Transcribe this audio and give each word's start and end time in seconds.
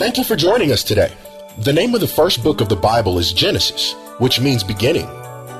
Thank 0.00 0.16
you 0.16 0.24
for 0.24 0.34
joining 0.34 0.72
us 0.72 0.82
today. 0.82 1.12
The 1.58 1.74
name 1.74 1.94
of 1.94 2.00
the 2.00 2.06
first 2.06 2.42
book 2.42 2.62
of 2.62 2.70
the 2.70 2.74
Bible 2.74 3.18
is 3.18 3.34
Genesis, 3.34 3.92
which 4.16 4.40
means 4.40 4.64
beginning. 4.64 5.04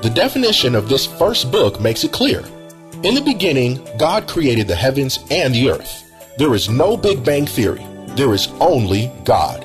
The 0.01 0.11
definition 0.11 0.73
of 0.73 0.89
this 0.89 1.05
first 1.05 1.51
book 1.51 1.79
makes 1.79 2.03
it 2.03 2.11
clear. 2.11 2.43
In 3.03 3.13
the 3.13 3.21
beginning, 3.23 3.87
God 3.99 4.27
created 4.27 4.67
the 4.67 4.75
heavens 4.75 5.19
and 5.29 5.53
the 5.53 5.69
earth. 5.69 6.11
There 6.39 6.55
is 6.55 6.69
no 6.69 6.97
Big 6.97 7.23
Bang 7.23 7.45
Theory. 7.45 7.85
There 8.15 8.33
is 8.33 8.47
only 8.59 9.11
God. 9.25 9.63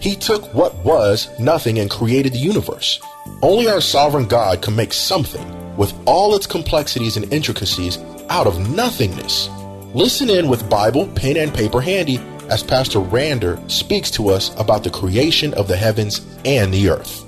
He 0.00 0.16
took 0.16 0.52
what 0.52 0.76
was 0.84 1.30
nothing 1.40 1.78
and 1.78 1.90
created 1.90 2.34
the 2.34 2.40
universe. 2.40 3.00
Only 3.40 3.68
our 3.68 3.80
sovereign 3.80 4.26
God 4.26 4.60
can 4.60 4.76
make 4.76 4.92
something 4.92 5.76
with 5.78 5.94
all 6.04 6.34
its 6.34 6.46
complexities 6.46 7.16
and 7.16 7.32
intricacies 7.32 7.96
out 8.28 8.46
of 8.46 8.68
nothingness. 8.68 9.48
Listen 9.94 10.28
in 10.28 10.50
with 10.50 10.68
Bible, 10.68 11.06
pen, 11.06 11.38
and 11.38 11.54
paper 11.54 11.80
handy 11.80 12.20
as 12.50 12.62
Pastor 12.64 12.98
Rander 12.98 13.58
speaks 13.70 14.10
to 14.12 14.28
us 14.28 14.54
about 14.58 14.82
the 14.82 14.90
creation 14.90 15.54
of 15.54 15.68
the 15.68 15.76
heavens 15.76 16.20
and 16.44 16.74
the 16.74 16.90
earth. 16.90 17.24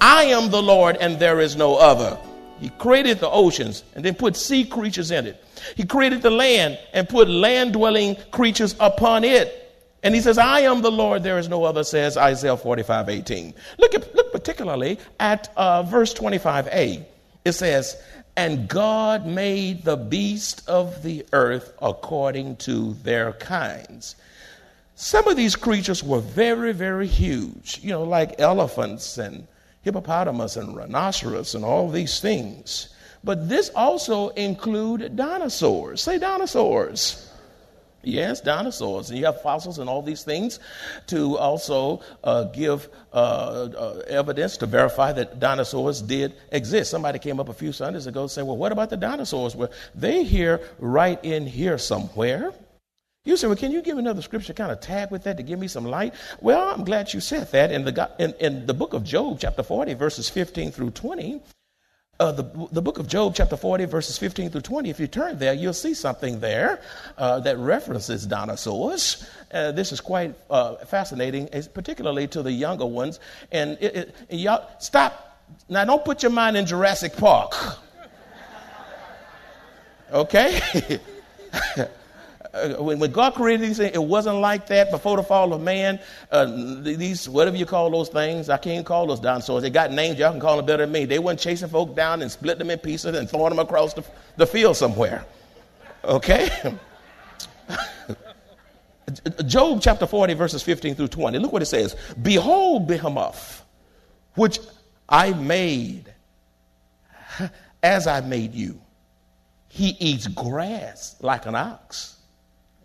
I 0.00 0.24
am 0.24 0.50
the 0.50 0.62
Lord 0.62 0.96
and 0.98 1.18
there 1.18 1.40
is 1.40 1.56
no 1.56 1.76
other. 1.76 2.18
He 2.60 2.68
created 2.70 3.18
the 3.18 3.30
oceans 3.30 3.82
and 3.94 4.04
then 4.04 4.14
put 4.14 4.36
sea 4.36 4.64
creatures 4.64 5.10
in 5.10 5.26
it. 5.26 5.42
He 5.74 5.84
created 5.84 6.22
the 6.22 6.30
land 6.30 6.78
and 6.92 7.08
put 7.08 7.28
land 7.28 7.72
dwelling 7.72 8.16
creatures 8.30 8.76
upon 8.78 9.24
it. 9.24 9.62
And 10.02 10.14
he 10.14 10.20
says, 10.20 10.38
I 10.38 10.60
am 10.60 10.82
the 10.82 10.90
Lord, 10.90 11.22
there 11.22 11.38
is 11.38 11.48
no 11.48 11.64
other, 11.64 11.82
says 11.82 12.16
Isaiah 12.16 12.56
45 12.56 13.08
18. 13.08 13.54
Look, 13.78 13.94
at, 13.94 14.14
look 14.14 14.32
particularly 14.32 14.98
at 15.18 15.50
uh, 15.56 15.82
verse 15.82 16.14
25a. 16.14 17.04
It 17.44 17.52
says, 17.52 17.96
And 18.36 18.68
God 18.68 19.26
made 19.26 19.84
the 19.84 19.96
beasts 19.96 20.66
of 20.66 21.02
the 21.02 21.24
earth 21.32 21.72
according 21.80 22.56
to 22.56 22.92
their 23.02 23.32
kinds. 23.32 24.16
Some 24.94 25.26
of 25.26 25.36
these 25.36 25.56
creatures 25.56 26.02
were 26.04 26.20
very, 26.20 26.72
very 26.72 27.06
huge, 27.06 27.80
you 27.82 27.90
know, 27.90 28.02
like 28.02 28.38
elephants 28.38 29.18
and 29.18 29.46
hippopotamus 29.82 30.56
and 30.56 30.76
rhinoceros 30.76 31.54
and 31.54 31.64
all 31.64 31.88
these 31.88 32.20
things. 32.20 32.88
But 33.24 33.48
this 33.48 33.70
also 33.70 34.28
include 34.30 35.16
dinosaurs. 35.16 36.02
Say 36.02 36.18
dinosaurs. 36.18 37.30
Yes, 38.06 38.40
dinosaurs. 38.40 39.10
And 39.10 39.18
you 39.18 39.24
have 39.24 39.42
fossils 39.42 39.80
and 39.80 39.90
all 39.90 40.00
these 40.00 40.22
things 40.22 40.60
to 41.08 41.36
also 41.36 42.02
uh, 42.22 42.44
give 42.44 42.88
uh, 43.12 43.16
uh, 43.16 44.02
evidence 44.06 44.56
to 44.58 44.66
verify 44.66 45.12
that 45.12 45.40
dinosaurs 45.40 46.02
did 46.02 46.34
exist. 46.52 46.92
Somebody 46.92 47.18
came 47.18 47.40
up 47.40 47.48
a 47.48 47.52
few 47.52 47.72
Sundays 47.72 48.06
ago 48.06 48.22
and 48.22 48.30
said, 48.30 48.46
Well, 48.46 48.56
what 48.56 48.70
about 48.70 48.90
the 48.90 48.96
dinosaurs? 48.96 49.56
Well, 49.56 49.72
they 49.92 50.22
here, 50.22 50.60
right 50.78 51.18
in 51.24 51.48
here 51.48 51.78
somewhere. 51.78 52.52
You 53.24 53.36
say, 53.36 53.48
well, 53.48 53.56
can 53.56 53.72
you 53.72 53.82
give 53.82 53.98
another 53.98 54.22
scripture 54.22 54.52
kind 54.52 54.70
of 54.70 54.78
tag 54.78 55.10
with 55.10 55.24
that 55.24 55.36
to 55.38 55.42
give 55.42 55.58
me 55.58 55.66
some 55.66 55.84
light? 55.84 56.14
Well, 56.40 56.72
I'm 56.72 56.84
glad 56.84 57.12
you 57.12 57.18
said 57.18 57.50
that. 57.50 57.72
In 57.72 57.84
the, 57.84 58.08
in, 58.20 58.34
in 58.38 58.66
the 58.66 58.74
book 58.74 58.94
of 58.94 59.02
Job, 59.02 59.40
chapter 59.40 59.64
40, 59.64 59.94
verses 59.94 60.28
15 60.28 60.70
through 60.70 60.90
20, 60.92 61.42
uh, 62.18 62.32
the, 62.32 62.68
the 62.72 62.82
book 62.82 62.98
of 62.98 63.06
Job, 63.06 63.34
chapter 63.34 63.56
40, 63.56 63.84
verses 63.86 64.16
15 64.18 64.50
through 64.50 64.60
20, 64.62 64.90
if 64.90 64.98
you 64.98 65.06
turn 65.06 65.38
there, 65.38 65.52
you'll 65.52 65.72
see 65.72 65.94
something 65.94 66.40
there 66.40 66.80
uh, 67.18 67.40
that 67.40 67.58
references 67.58 68.26
dinosaurs. 68.26 69.28
Uh, 69.52 69.72
this 69.72 69.92
is 69.92 70.00
quite 70.00 70.34
uh, 70.50 70.76
fascinating, 70.86 71.48
particularly 71.74 72.26
to 72.28 72.42
the 72.42 72.52
younger 72.52 72.86
ones. 72.86 73.20
And, 73.52 73.76
it, 73.80 74.14
it, 74.28 74.36
y'all, 74.38 74.68
stop. 74.78 75.40
Now, 75.68 75.84
don't 75.84 76.04
put 76.04 76.22
your 76.22 76.32
mind 76.32 76.56
in 76.56 76.66
Jurassic 76.66 77.16
Park. 77.16 77.54
Okay? 80.12 80.60
Uh, 82.56 82.82
when, 82.82 82.98
God 83.12 83.34
created 83.34 83.68
these 83.68 83.76
things, 83.76 83.94
it 83.94 84.02
wasn't 84.02 84.36
like 84.36 84.66
that 84.68 84.90
before 84.90 85.16
the 85.16 85.22
fall 85.22 85.52
of 85.52 85.60
man. 85.60 86.00
Uh, 86.30 86.46
these, 86.82 87.28
whatever 87.28 87.56
you 87.56 87.66
call 87.66 87.90
those 87.90 88.08
things, 88.08 88.48
I 88.48 88.56
can't 88.56 88.86
call 88.86 89.06
those 89.06 89.20
dinosaurs. 89.20 89.62
They 89.62 89.70
got 89.70 89.92
names, 89.92 90.18
y'all 90.18 90.30
can 90.30 90.40
call 90.40 90.56
them 90.56 90.66
better 90.66 90.84
than 90.84 90.92
me. 90.92 91.04
They 91.04 91.18
weren't 91.18 91.38
chasing 91.38 91.68
folk 91.68 91.94
down 91.94 92.22
and 92.22 92.30
split 92.30 92.58
them 92.58 92.70
in 92.70 92.78
pieces 92.78 93.16
and 93.16 93.28
throwing 93.28 93.50
them 93.50 93.58
across 93.58 93.94
the, 93.94 94.04
the 94.36 94.46
field 94.46 94.76
somewhere. 94.76 95.24
Okay? 96.04 96.48
Job 99.46 99.80
chapter 99.82 100.06
40, 100.06 100.34
verses 100.34 100.62
15 100.62 100.94
through 100.94 101.08
20. 101.08 101.38
Look 101.38 101.52
what 101.52 101.62
it 101.62 101.66
says 101.66 101.94
Behold, 102.22 102.86
Behemoth, 102.88 103.64
which 104.34 104.58
I 105.08 105.32
made 105.32 106.12
as 107.82 108.06
I 108.06 108.20
made 108.20 108.54
you. 108.54 108.80
He 109.68 109.88
eats 110.00 110.26
grass 110.26 111.16
like 111.20 111.44
an 111.44 111.54
ox 111.54 112.15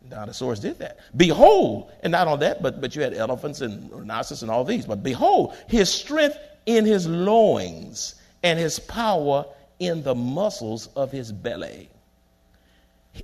Dinosaurs 0.09 0.59
did 0.59 0.79
that. 0.79 0.99
Behold, 1.15 1.91
and 2.03 2.11
not 2.11 2.27
on 2.27 2.39
that, 2.39 2.61
but, 2.61 2.81
but 2.81 2.95
you 2.95 3.01
had 3.01 3.13
elephants 3.13 3.61
and 3.61 3.91
rhinoceros 3.91 4.41
and 4.41 4.51
all 4.51 4.63
these, 4.63 4.85
but 4.85 5.03
behold, 5.03 5.55
his 5.67 5.91
strength 5.91 6.37
in 6.65 6.85
his 6.85 7.07
loins 7.07 8.15
and 8.43 8.59
his 8.59 8.79
power 8.79 9.45
in 9.79 10.03
the 10.03 10.15
muscles 10.15 10.87
of 10.95 11.11
his 11.11 11.31
belly. 11.31 11.89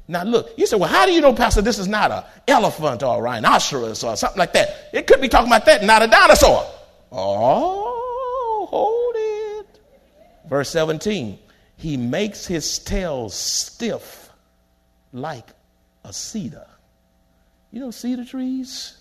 Now 0.08 0.24
look, 0.24 0.52
you 0.58 0.66
say, 0.66 0.76
well, 0.76 0.90
how 0.90 1.06
do 1.06 1.14
you 1.14 1.22
know, 1.22 1.34
Pastor, 1.34 1.62
this 1.62 1.80
is 1.80 1.88
not 1.88 2.12
an 2.12 2.24
elephant 2.48 3.04
or 3.04 3.20
a 3.20 3.22
rhinoceros 3.22 4.04
or 4.04 4.16
something 4.16 4.40
like 4.40 4.54
that? 4.54 4.90
It 4.94 5.08
could 5.08 5.22
be 5.22 5.30
talking 5.30 5.48
about 5.48 5.66
that, 5.66 5.84
not 5.84 6.02
a 6.02 6.08
dinosaur. 6.08 6.66
Oh, 7.12 8.68
hold 8.70 9.16
it. 9.18 9.80
Verse 10.50 10.70
17, 10.70 11.40
he 11.78 11.96
makes 11.96 12.46
his 12.46 12.80
tail 12.80 13.30
stiff 13.30 14.30
like 15.14 15.48
a 16.08 16.14
cedar. 16.14 16.68
You 17.72 17.82
know 17.82 17.92
cedar 17.92 18.26
trees? 18.26 18.98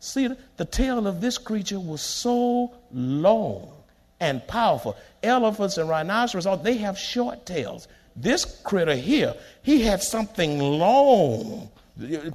Cedar, 0.00 0.36
the 0.56 0.64
tail 0.64 1.06
of 1.06 1.20
this 1.20 1.38
creature 1.38 1.80
was 1.80 2.02
so 2.02 2.74
long 2.92 3.72
and 4.20 4.46
powerful. 4.46 4.96
Elephants 5.22 5.78
and 5.78 5.88
rhinoceros, 5.88 6.46
oh, 6.46 6.56
they 6.56 6.76
have 6.78 6.98
short 6.98 7.46
tails. 7.46 7.88
This 8.16 8.60
critter 8.62 8.94
here, 8.94 9.34
he 9.62 9.82
had 9.82 10.02
something 10.02 10.58
long, 10.58 11.70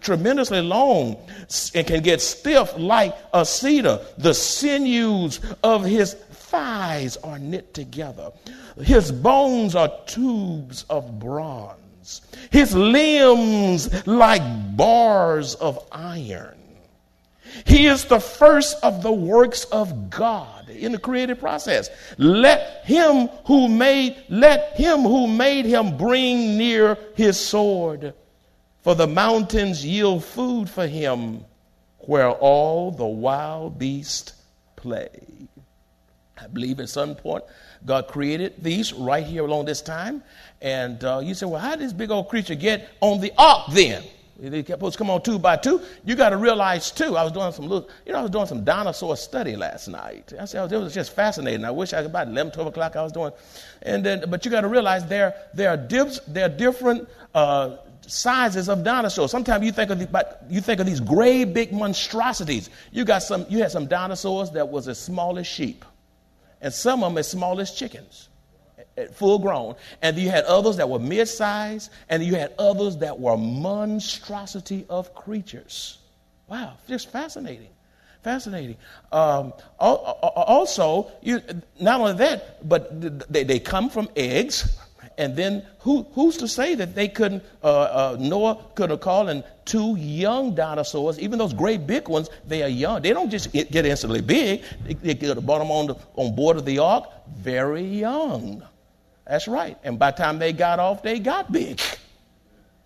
tremendously 0.01 0.61
long, 0.61 1.17
and 1.75 1.85
can 1.85 2.01
get 2.01 2.21
stiff 2.21 2.73
like 2.77 3.15
a 3.33 3.45
cedar. 3.45 3.99
The 4.17 4.33
sinews 4.33 5.39
of 5.63 5.83
his 5.85 6.13
thighs 6.13 7.17
are 7.17 7.37
knit 7.37 7.73
together. 7.73 8.31
His 8.81 9.11
bones 9.11 9.75
are 9.75 9.91
tubes 10.07 10.85
of 10.89 11.19
bronze 11.19 11.79
his 12.51 12.75
limbs 12.75 14.07
like 14.07 14.41
bars 14.75 15.55
of 15.55 15.83
iron. 15.91 16.55
He 17.65 17.87
is 17.87 18.05
the 18.05 18.19
first 18.19 18.77
of 18.83 19.01
the 19.03 19.11
works 19.11 19.65
of 19.65 20.09
God 20.09 20.69
in 20.69 20.91
the 20.91 20.97
creative 20.99 21.39
process. 21.39 21.89
Let 22.17 22.85
him 22.85 23.27
who 23.45 23.67
made 23.67 24.23
let 24.29 24.75
him 24.77 25.01
who 25.01 25.27
made 25.27 25.65
him 25.65 25.97
bring 25.97 26.57
near 26.57 26.97
his 27.15 27.39
sword, 27.39 28.13
for 28.81 28.95
the 28.95 29.07
mountains 29.07 29.85
yield 29.85 30.23
food 30.23 30.69
for 30.69 30.87
him, 30.87 31.43
where 31.99 32.31
all 32.31 32.91
the 32.91 33.07
wild 33.07 33.79
beasts 33.79 34.33
play. 34.75 35.09
I 36.41 36.47
believe 36.47 36.79
at 36.79 36.89
some 36.89 37.15
point 37.15 37.43
God 37.85 38.07
created 38.07 38.55
these 38.61 38.93
right 38.93 39.25
here 39.25 39.45
along 39.45 39.65
this 39.65 39.81
time. 39.81 40.23
And 40.61 41.03
uh, 41.03 41.21
you 41.23 41.33
say, 41.33 41.45
well, 41.45 41.59
how 41.59 41.71
did 41.71 41.79
this 41.79 41.93
big 41.93 42.11
old 42.11 42.29
creature 42.29 42.55
get 42.55 42.89
on 43.01 43.21
the 43.21 43.31
ark 43.37 43.67
then? 43.71 44.03
They 44.41 44.63
supposed 44.63 44.93
to 44.93 44.97
come 44.97 45.09
on 45.09 45.21
two 45.21 45.37
by 45.37 45.57
two. 45.57 45.81
You 46.05 46.15
got 46.15 46.29
to 46.29 46.37
realize 46.37 46.91
too. 46.91 47.17
I 47.17 47.23
was 47.23 47.31
doing 47.33 47.51
some 47.51 47.67
little, 47.67 47.89
you 48.05 48.13
know, 48.13 48.19
I 48.19 48.21
was 48.21 48.31
doing 48.31 48.45
some 48.45 48.63
dinosaur 48.63 49.17
study 49.17 49.57
last 49.57 49.89
night. 49.89 50.31
I 50.39 50.45
said 50.45 50.71
it 50.71 50.77
was 50.77 50.93
just 50.93 51.13
fascinating. 51.13 51.65
I 51.65 51.71
wish 51.71 51.91
I 51.91 51.97
could 51.97 52.11
about 52.11 52.29
11, 52.29 52.53
12 52.53 52.67
o'clock 52.69 52.95
I 52.95 53.03
was 53.03 53.11
doing, 53.11 53.33
and 53.81 54.05
then, 54.05 54.23
but 54.29 54.45
you 54.45 54.51
got 54.51 54.61
to 54.61 54.69
realize 54.69 55.05
there 55.07 55.35
there 55.53 55.69
are 55.69 55.77
dips, 55.77 56.21
there 56.25 56.45
are 56.45 56.49
different 56.49 57.09
uh, 57.35 57.77
sizes 58.07 58.69
of 58.69 58.83
dinosaurs. 58.83 59.29
Sometimes 59.29 59.65
you 59.65 59.73
think 59.73 59.91
of 59.91 59.99
the, 59.99 60.37
you 60.49 60.61
think 60.61 60.79
of 60.79 60.85
these 60.85 61.01
great 61.01 61.53
big 61.53 61.73
monstrosities. 61.73 62.69
You 62.91 63.03
got 63.03 63.19
some, 63.19 63.45
you 63.49 63.59
had 63.59 63.71
some 63.71 63.87
dinosaurs 63.87 64.51
that 64.51 64.69
was 64.69 64.87
as 64.87 64.97
small 64.97 65.37
as 65.37 65.47
sheep 65.47 65.83
and 66.61 66.73
some 66.73 67.03
of 67.03 67.11
them 67.11 67.17
as 67.17 67.29
small 67.29 67.59
as 67.59 67.73
chickens, 67.73 68.29
full 69.13 69.39
grown. 69.39 69.75
And 70.01 70.17
you 70.17 70.29
had 70.29 70.45
others 70.45 70.77
that 70.77 70.89
were 70.89 70.99
mid 70.99 71.27
sized, 71.27 71.91
and 72.09 72.23
you 72.23 72.35
had 72.35 72.53
others 72.59 72.97
that 72.97 73.19
were 73.19 73.37
monstrosity 73.37 74.85
of 74.89 75.13
creatures. 75.15 75.99
Wow, 76.47 76.73
just 76.87 77.11
fascinating. 77.11 77.69
Fascinating. 78.23 78.75
Um, 79.13 79.53
also, 79.79 81.09
you, 81.21 81.41
not 81.79 82.01
only 82.01 82.13
that, 82.13 82.67
but 82.67 83.31
they, 83.31 83.43
they 83.43 83.59
come 83.59 83.89
from 83.89 84.09
eggs. 84.15 84.77
And 85.19 85.35
then 85.35 85.63
who, 85.79 86.03
who's 86.13 86.37
to 86.37 86.47
say 86.47 86.75
that 86.75 86.95
they 86.95 87.09
couldn't, 87.09 87.43
uh, 87.61 87.67
uh, 87.67 88.17
Noah 88.17 88.57
could 88.73 88.89
have 88.89 89.01
called 89.01 89.27
in 89.27 89.43
two 89.65 89.97
young 89.97 90.55
dinosaurs, 90.55 91.19
even 91.19 91.37
those 91.37 91.53
great 91.53 91.85
big 91.85 92.07
ones, 92.07 92.29
they 92.47 92.63
are 92.63 92.69
young. 92.69 93.01
They 93.01 93.11
don't 93.11 93.29
just 93.29 93.51
get 93.51 93.75
instantly 93.75 94.21
big. 94.21 94.63
They, 94.85 94.93
they 94.93 95.15
could 95.15 95.35
have 95.35 95.45
brought 95.45 95.59
them 95.59 95.71
on, 95.71 95.87
the, 95.87 95.95
on 96.15 96.35
board 96.35 96.55
of 96.55 96.63
the 96.63 96.79
ark 96.79 97.09
very 97.35 97.83
young. 97.83 98.63
That's 99.27 99.45
right. 99.49 99.77
And 99.83 99.99
by 99.99 100.11
the 100.11 100.17
time 100.17 100.39
they 100.39 100.53
got 100.53 100.79
off, 100.79 101.03
they 101.03 101.19
got 101.19 101.51
big. 101.51 101.81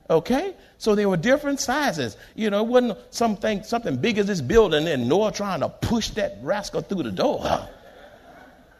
Okay? 0.10 0.56
So 0.80 0.96
they 0.96 1.06
were 1.06 1.18
different 1.18 1.60
sizes. 1.60 2.18
You 2.34 2.50
know, 2.50 2.62
it 2.62 2.68
wasn't 2.68 2.98
something, 3.12 3.62
something 3.62 3.96
big 3.98 4.18
as 4.18 4.26
this 4.26 4.42
building 4.42 4.88
and 4.88 5.08
Noah 5.08 5.32
trying 5.32 5.60
to 5.60 5.70
push 5.70 6.10
that 6.12 6.40
rascal 6.42 6.82
through 6.82 7.04
the 7.04 7.12
door. 7.12 7.70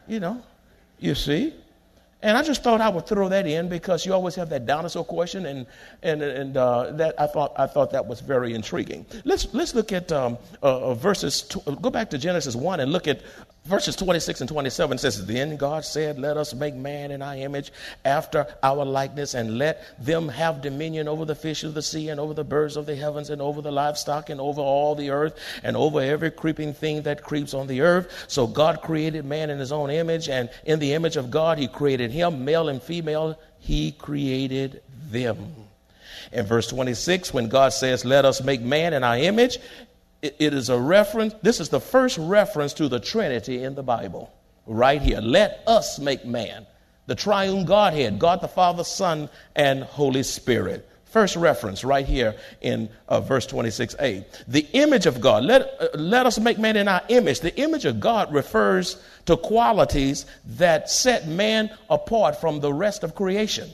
You 0.08 0.18
know, 0.18 0.42
you 0.98 1.14
see? 1.14 1.54
And 2.24 2.38
I 2.38 2.42
just 2.42 2.62
thought 2.62 2.80
I 2.80 2.88
would 2.88 3.06
throw 3.06 3.28
that 3.28 3.46
in 3.46 3.68
because 3.68 4.06
you 4.06 4.14
always 4.14 4.34
have 4.36 4.48
that 4.48 4.64
dinosaur 4.64 5.04
question, 5.04 5.44
and 5.44 5.66
and 6.02 6.22
and 6.22 6.56
uh, 6.56 6.90
that 6.92 7.14
I 7.20 7.26
thought 7.26 7.52
I 7.56 7.66
thought 7.66 7.90
that 7.90 8.06
was 8.06 8.20
very 8.20 8.54
intriguing. 8.54 9.04
Let's 9.26 9.52
let's 9.52 9.74
look 9.74 9.92
at 9.92 10.10
um, 10.10 10.38
uh, 10.62 10.92
uh 10.92 10.94
verses. 10.94 11.42
go 11.82 11.90
back 11.90 12.08
to 12.10 12.18
Genesis 12.18 12.56
one 12.56 12.80
and 12.80 12.90
look 12.92 13.06
at 13.06 13.20
verses 13.64 13.96
26 13.96 14.42
and 14.42 14.48
27 14.48 14.98
says, 14.98 15.26
Then 15.26 15.56
God 15.56 15.84
said, 15.84 16.18
Let 16.18 16.36
us 16.36 16.54
make 16.54 16.74
man 16.74 17.10
in 17.10 17.22
our 17.22 17.34
image 17.34 17.72
after 18.04 18.46
our 18.62 18.84
likeness, 18.84 19.34
and 19.34 19.58
let 19.58 19.84
them 20.04 20.28
have 20.28 20.62
dominion 20.62 21.08
over 21.08 21.24
the 21.24 21.34
fish 21.34 21.64
of 21.64 21.74
the 21.74 21.82
sea, 21.82 22.10
and 22.10 22.20
over 22.20 22.34
the 22.34 22.44
birds 22.44 22.76
of 22.76 22.86
the 22.86 22.96
heavens, 22.96 23.30
and 23.30 23.40
over 23.40 23.62
the 23.62 23.72
livestock, 23.72 24.30
and 24.30 24.40
over 24.40 24.60
all 24.60 24.94
the 24.94 25.10
earth, 25.10 25.38
and 25.62 25.76
over 25.76 26.00
every 26.00 26.30
creeping 26.30 26.74
thing 26.74 27.02
that 27.02 27.22
creeps 27.22 27.54
on 27.54 27.66
the 27.66 27.80
earth. 27.80 28.26
So 28.28 28.46
God 28.46 28.82
created 28.82 29.24
man 29.24 29.50
in 29.50 29.58
his 29.58 29.72
own 29.72 29.90
image, 29.90 30.28
and 30.28 30.50
in 30.64 30.78
the 30.78 30.92
image 30.92 31.16
of 31.16 31.30
God, 31.30 31.58
he 31.58 31.68
created 31.68 32.10
him, 32.10 32.44
male 32.44 32.68
and 32.68 32.82
female, 32.82 33.38
he 33.58 33.92
created 33.92 34.82
them. 35.10 35.38
In 36.32 36.46
verse 36.46 36.66
26, 36.66 37.32
when 37.32 37.48
God 37.48 37.72
says, 37.72 38.04
Let 38.04 38.24
us 38.24 38.42
make 38.42 38.60
man 38.60 38.92
in 38.92 39.04
our 39.04 39.16
image, 39.16 39.58
it 40.24 40.54
is 40.54 40.70
a 40.70 40.78
reference, 40.78 41.34
this 41.42 41.60
is 41.60 41.68
the 41.68 41.80
first 41.80 42.16
reference 42.18 42.72
to 42.74 42.88
the 42.88 43.00
Trinity 43.00 43.62
in 43.62 43.74
the 43.74 43.82
Bible, 43.82 44.32
right 44.66 45.02
here. 45.02 45.20
Let 45.20 45.62
us 45.66 45.98
make 45.98 46.24
man. 46.24 46.66
The 47.06 47.14
triune 47.14 47.66
Godhead, 47.66 48.18
God 48.18 48.40
the 48.40 48.48
Father, 48.48 48.84
Son, 48.84 49.28
and 49.54 49.82
Holy 49.82 50.22
Spirit. 50.22 50.88
First 51.04 51.36
reference 51.36 51.84
right 51.84 52.06
here 52.06 52.34
in 52.60 52.88
uh, 53.06 53.20
verse 53.20 53.46
26a. 53.46 54.24
The 54.48 54.66
image 54.72 55.06
of 55.06 55.20
God. 55.20 55.44
Let, 55.44 55.62
uh, 55.78 55.88
let 55.94 56.26
us 56.26 56.40
make 56.40 56.58
man 56.58 56.76
in 56.76 56.88
our 56.88 57.02
image. 57.08 57.40
The 57.40 57.56
image 57.56 57.84
of 57.84 58.00
God 58.00 58.32
refers 58.32 59.00
to 59.26 59.36
qualities 59.36 60.26
that 60.56 60.90
set 60.90 61.28
man 61.28 61.70
apart 61.88 62.40
from 62.40 62.60
the 62.60 62.72
rest 62.72 63.04
of 63.04 63.14
creation. 63.14 63.70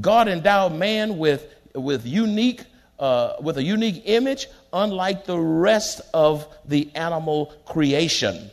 God 0.00 0.28
endowed 0.28 0.74
man 0.74 1.16
with, 1.16 1.46
with 1.74 2.04
unique 2.04 2.64
uh, 3.02 3.34
with 3.40 3.58
a 3.58 3.62
unique 3.64 4.02
image, 4.04 4.46
unlike 4.72 5.24
the 5.26 5.36
rest 5.38 6.00
of 6.14 6.46
the 6.64 6.88
animal 6.94 7.52
creation. 7.66 8.48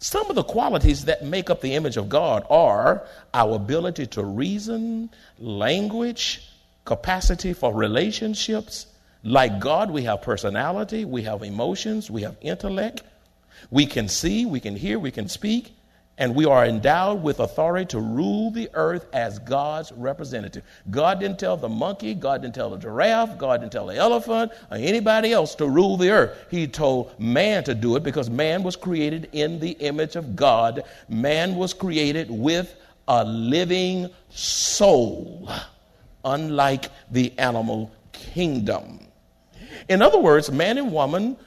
Some 0.00 0.28
of 0.28 0.34
the 0.34 0.42
qualities 0.42 1.04
that 1.04 1.24
make 1.24 1.50
up 1.50 1.60
the 1.60 1.74
image 1.74 1.96
of 1.96 2.08
God 2.08 2.44
are 2.50 3.06
our 3.32 3.54
ability 3.54 4.08
to 4.08 4.24
reason, 4.24 5.08
language, 5.38 6.50
capacity 6.84 7.52
for 7.52 7.72
relationships. 7.72 8.86
Like 9.22 9.60
God, 9.60 9.92
we 9.92 10.02
have 10.02 10.20
personality, 10.20 11.04
we 11.04 11.22
have 11.22 11.44
emotions, 11.44 12.10
we 12.10 12.22
have 12.22 12.36
intellect. 12.40 13.02
We 13.70 13.86
can 13.86 14.08
see, 14.08 14.46
we 14.46 14.58
can 14.58 14.74
hear, 14.74 14.98
we 14.98 15.12
can 15.12 15.28
speak 15.28 15.76
and 16.20 16.34
we 16.34 16.44
are 16.44 16.66
endowed 16.66 17.22
with 17.22 17.40
authority 17.40 17.86
to 17.86 17.98
rule 17.98 18.50
the 18.50 18.68
earth 18.74 19.06
as 19.14 19.38
God's 19.38 19.90
representative. 19.92 20.62
God 20.90 21.18
didn't 21.18 21.38
tell 21.38 21.56
the 21.56 21.68
monkey, 21.68 22.14
God 22.14 22.42
didn't 22.42 22.54
tell 22.54 22.68
the 22.68 22.76
giraffe, 22.76 23.38
God 23.38 23.62
didn't 23.62 23.72
tell 23.72 23.86
the 23.86 23.96
elephant, 23.96 24.52
or 24.70 24.76
anybody 24.76 25.32
else 25.32 25.54
to 25.56 25.66
rule 25.66 25.96
the 25.96 26.10
earth. 26.10 26.46
He 26.50 26.68
told 26.68 27.18
man 27.18 27.64
to 27.64 27.74
do 27.74 27.96
it 27.96 28.02
because 28.02 28.28
man 28.28 28.62
was 28.62 28.76
created 28.76 29.30
in 29.32 29.58
the 29.58 29.70
image 29.70 30.14
of 30.14 30.36
God. 30.36 30.84
Man 31.08 31.56
was 31.56 31.72
created 31.72 32.30
with 32.30 32.76
a 33.08 33.24
living 33.24 34.10
soul, 34.28 35.50
unlike 36.22 36.90
the 37.10 37.32
animal 37.38 37.90
kingdom. 38.12 39.00
In 39.88 40.02
other 40.02 40.18
words, 40.18 40.50
man 40.50 40.76
and 40.76 40.92
woman 40.92 41.38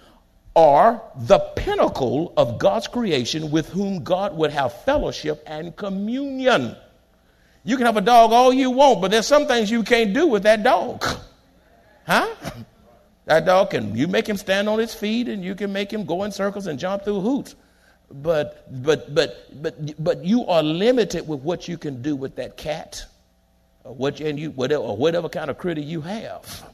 are 0.56 1.02
the 1.16 1.40
pinnacle 1.40 2.34
of 2.38 2.60
God's 2.60 2.88
creation 2.88 3.50
with 3.50 3.70
whom 3.70 4.04
God 4.04 4.36
would 4.38 4.52
have 4.52 4.84
fellowship 4.84 5.44
and 5.48 5.76
communion. 5.76 6.76
You 7.64 7.78
can 7.78 7.86
have 7.86 7.98
a 7.98 8.02
dog 8.02 8.32
all 8.32 8.54
you 8.54 8.70
want, 8.70 9.02
but 9.02 9.10
there's 9.12 9.26
some 9.26 9.48
things 9.48 9.72
you 9.72 9.84
can't 9.84 10.14
do 10.14 10.28
with 10.28 10.44
that 10.44 10.64
dog. 10.64 11.04
Huh? 12.06 12.28
That 13.26 13.46
dog 13.46 13.72
can, 13.72 13.96
you 13.96 14.08
make 14.08 14.28
him 14.28 14.38
stand 14.38 14.68
on 14.68 14.80
his 14.80 14.94
feet 14.94 15.30
and 15.30 15.44
you 15.44 15.56
can 15.56 15.72
make 15.72 15.92
him 15.92 16.06
go 16.06 16.24
in 16.24 16.32
circles 16.32 16.68
and 16.68 16.78
jump 16.78 17.06
through 17.06 17.22
hoops. 17.22 17.56
But, 18.12 18.68
but, 18.84 19.16
but, 19.16 19.64
but, 19.64 20.04
but 20.04 20.26
you 20.26 20.46
are 20.46 20.62
limited 20.62 21.28
with 21.28 21.40
what 21.40 21.68
you 21.68 21.78
can 21.78 22.02
do 22.02 22.16
with 22.16 22.36
that 22.36 22.58
cat 22.58 23.06
or, 23.84 23.96
what, 23.96 24.20
and 24.20 24.38
you, 24.38 24.52
whatever, 24.52 24.84
or 24.84 24.98
whatever 24.98 25.30
kind 25.30 25.50
of 25.50 25.58
critter 25.58 25.82
you 25.82 26.02
have. 26.02 26.70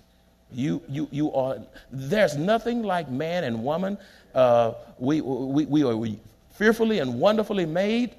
You, 0.51 0.81
you, 0.89 1.07
you 1.11 1.31
are, 1.33 1.57
there's 1.91 2.35
nothing 2.35 2.83
like 2.83 3.09
man 3.09 3.43
and 3.43 3.63
woman. 3.63 3.97
Uh, 4.33 4.73
we, 4.97 5.21
we, 5.21 5.65
we 5.65 5.83
are 5.83 6.15
fearfully 6.53 6.99
and 6.99 7.19
wonderfully 7.19 7.65
made. 7.65 8.15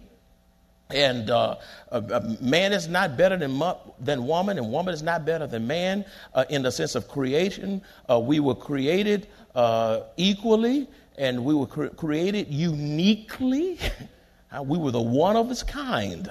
And 0.93 1.31
uh, 1.31 1.56
uh, 1.93 2.35
man 2.41 2.73
is 2.73 2.88
not 2.88 3.17
better 3.17 3.37
than, 3.37 3.62
than 4.00 4.27
woman, 4.27 4.59
and 4.59 4.73
woman 4.73 4.93
is 4.93 5.03
not 5.03 5.25
better 5.25 5.47
than 5.47 5.67
man 5.67 6.05
uh, 6.35 6.44
in 6.49 6.62
the 6.62 6.73
sense 6.73 6.97
of 6.97 7.06
creation. 7.06 7.81
Uh, 8.09 8.19
we 8.19 8.41
were 8.41 8.56
created 8.56 9.29
uh, 9.55 10.00
equally, 10.17 10.88
and 11.17 11.44
we 11.44 11.55
were 11.55 11.67
cre- 11.67 11.87
created 11.87 12.49
uniquely. 12.49 13.79
we 14.65 14.79
were 14.79 14.91
the 14.91 15.00
one 15.00 15.37
of 15.37 15.50
its 15.50 15.62
kind. 15.62 16.29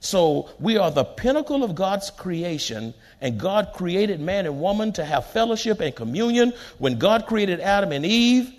So 0.00 0.50
we 0.58 0.76
are 0.76 0.90
the 0.90 1.04
pinnacle 1.04 1.64
of 1.64 1.74
God's 1.74 2.10
creation, 2.10 2.94
and 3.20 3.38
God 3.38 3.72
created 3.74 4.20
man 4.20 4.46
and 4.46 4.60
woman 4.60 4.92
to 4.94 5.04
have 5.04 5.26
fellowship 5.26 5.80
and 5.80 5.94
communion. 5.94 6.52
When 6.78 6.98
God 6.98 7.26
created 7.26 7.60
Adam 7.60 7.92
and 7.92 8.04
Eve, 8.04 8.52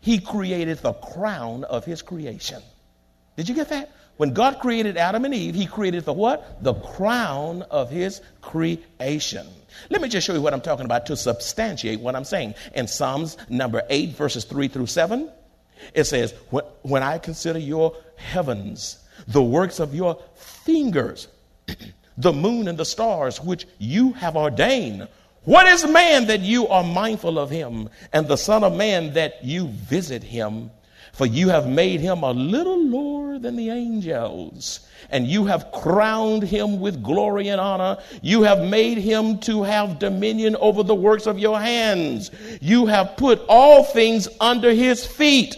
He 0.00 0.18
created 0.18 0.78
the 0.78 0.92
crown 0.92 1.64
of 1.64 1.84
His 1.84 2.02
creation. 2.02 2.62
Did 3.36 3.48
you 3.48 3.54
get 3.54 3.68
that? 3.68 3.92
When 4.16 4.34
God 4.34 4.58
created 4.58 4.98
Adam 4.98 5.24
and 5.24 5.32
Eve, 5.32 5.54
He 5.54 5.66
created 5.66 6.04
the 6.04 6.12
what? 6.12 6.62
The 6.62 6.74
crown 6.74 7.62
of 7.62 7.90
His 7.90 8.20
creation. 8.42 9.46
Let 9.88 10.02
me 10.02 10.08
just 10.08 10.26
show 10.26 10.34
you 10.34 10.42
what 10.42 10.52
I'm 10.52 10.60
talking 10.60 10.84
about 10.84 11.06
to 11.06 11.16
substantiate 11.16 12.00
what 12.00 12.14
I'm 12.14 12.24
saying. 12.24 12.54
In 12.74 12.86
Psalms 12.86 13.36
number 13.48 13.82
8, 13.88 14.10
verses 14.10 14.44
3 14.44 14.68
through 14.68 14.88
7, 14.88 15.30
it 15.94 16.04
says, 16.04 16.34
When 16.82 17.02
I 17.02 17.18
consider 17.18 17.58
your 17.58 17.96
heavens, 18.16 18.98
the 19.30 19.42
works 19.42 19.80
of 19.80 19.94
your 19.94 20.18
fingers, 20.34 21.28
the 22.18 22.32
moon 22.32 22.68
and 22.68 22.78
the 22.78 22.84
stars 22.84 23.40
which 23.40 23.66
you 23.78 24.12
have 24.14 24.36
ordained. 24.36 25.08
What 25.44 25.66
is 25.66 25.86
man 25.86 26.26
that 26.26 26.40
you 26.40 26.68
are 26.68 26.84
mindful 26.84 27.38
of 27.38 27.48
him, 27.48 27.88
and 28.12 28.28
the 28.28 28.36
Son 28.36 28.62
of 28.62 28.76
Man 28.76 29.14
that 29.14 29.42
you 29.42 29.68
visit 29.68 30.22
him? 30.22 30.70
For 31.12 31.26
you 31.26 31.48
have 31.48 31.66
made 31.66 32.00
him 32.00 32.22
a 32.22 32.30
little 32.30 32.78
lower 32.78 33.38
than 33.38 33.56
the 33.56 33.70
angels, 33.70 34.80
and 35.10 35.26
you 35.26 35.44
have 35.46 35.72
crowned 35.72 36.44
him 36.44 36.78
with 36.78 37.02
glory 37.02 37.48
and 37.48 37.60
honor. 37.60 37.98
You 38.22 38.42
have 38.42 38.60
made 38.60 38.98
him 38.98 39.38
to 39.40 39.62
have 39.62 39.98
dominion 39.98 40.56
over 40.56 40.82
the 40.82 40.94
works 40.94 41.26
of 41.26 41.38
your 41.38 41.58
hands. 41.58 42.30
You 42.60 42.86
have 42.86 43.16
put 43.16 43.42
all 43.48 43.82
things 43.82 44.28
under 44.40 44.72
his 44.72 45.04
feet. 45.04 45.56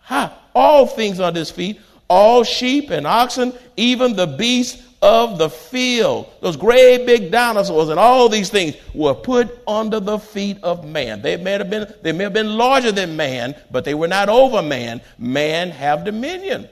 Ha! 0.00 0.36
All 0.54 0.86
things 0.86 1.20
under 1.20 1.38
his 1.38 1.50
feet 1.50 1.80
all 2.08 2.44
sheep 2.44 2.90
and 2.90 3.06
oxen, 3.06 3.52
even 3.76 4.14
the 4.14 4.26
beasts 4.26 4.82
of 5.02 5.36
the 5.36 5.50
field. 5.50 6.32
Those 6.40 6.56
great 6.56 7.04
big 7.04 7.32
dinosaurs 7.32 7.88
and 7.88 7.98
all 7.98 8.28
these 8.28 8.50
things 8.50 8.76
were 8.94 9.14
put 9.14 9.58
under 9.66 9.98
the 9.98 10.18
feet 10.18 10.58
of 10.62 10.86
man. 10.86 11.22
They 11.22 11.36
may 11.36 11.52
have 11.52 11.68
been, 11.68 11.92
they 12.02 12.12
may 12.12 12.24
have 12.24 12.32
been 12.32 12.56
larger 12.56 12.92
than 12.92 13.16
man, 13.16 13.56
but 13.70 13.84
they 13.84 13.94
were 13.94 14.08
not 14.08 14.28
over 14.28 14.62
man. 14.62 15.00
Man 15.18 15.70
have 15.70 16.04
dominion. 16.04 16.68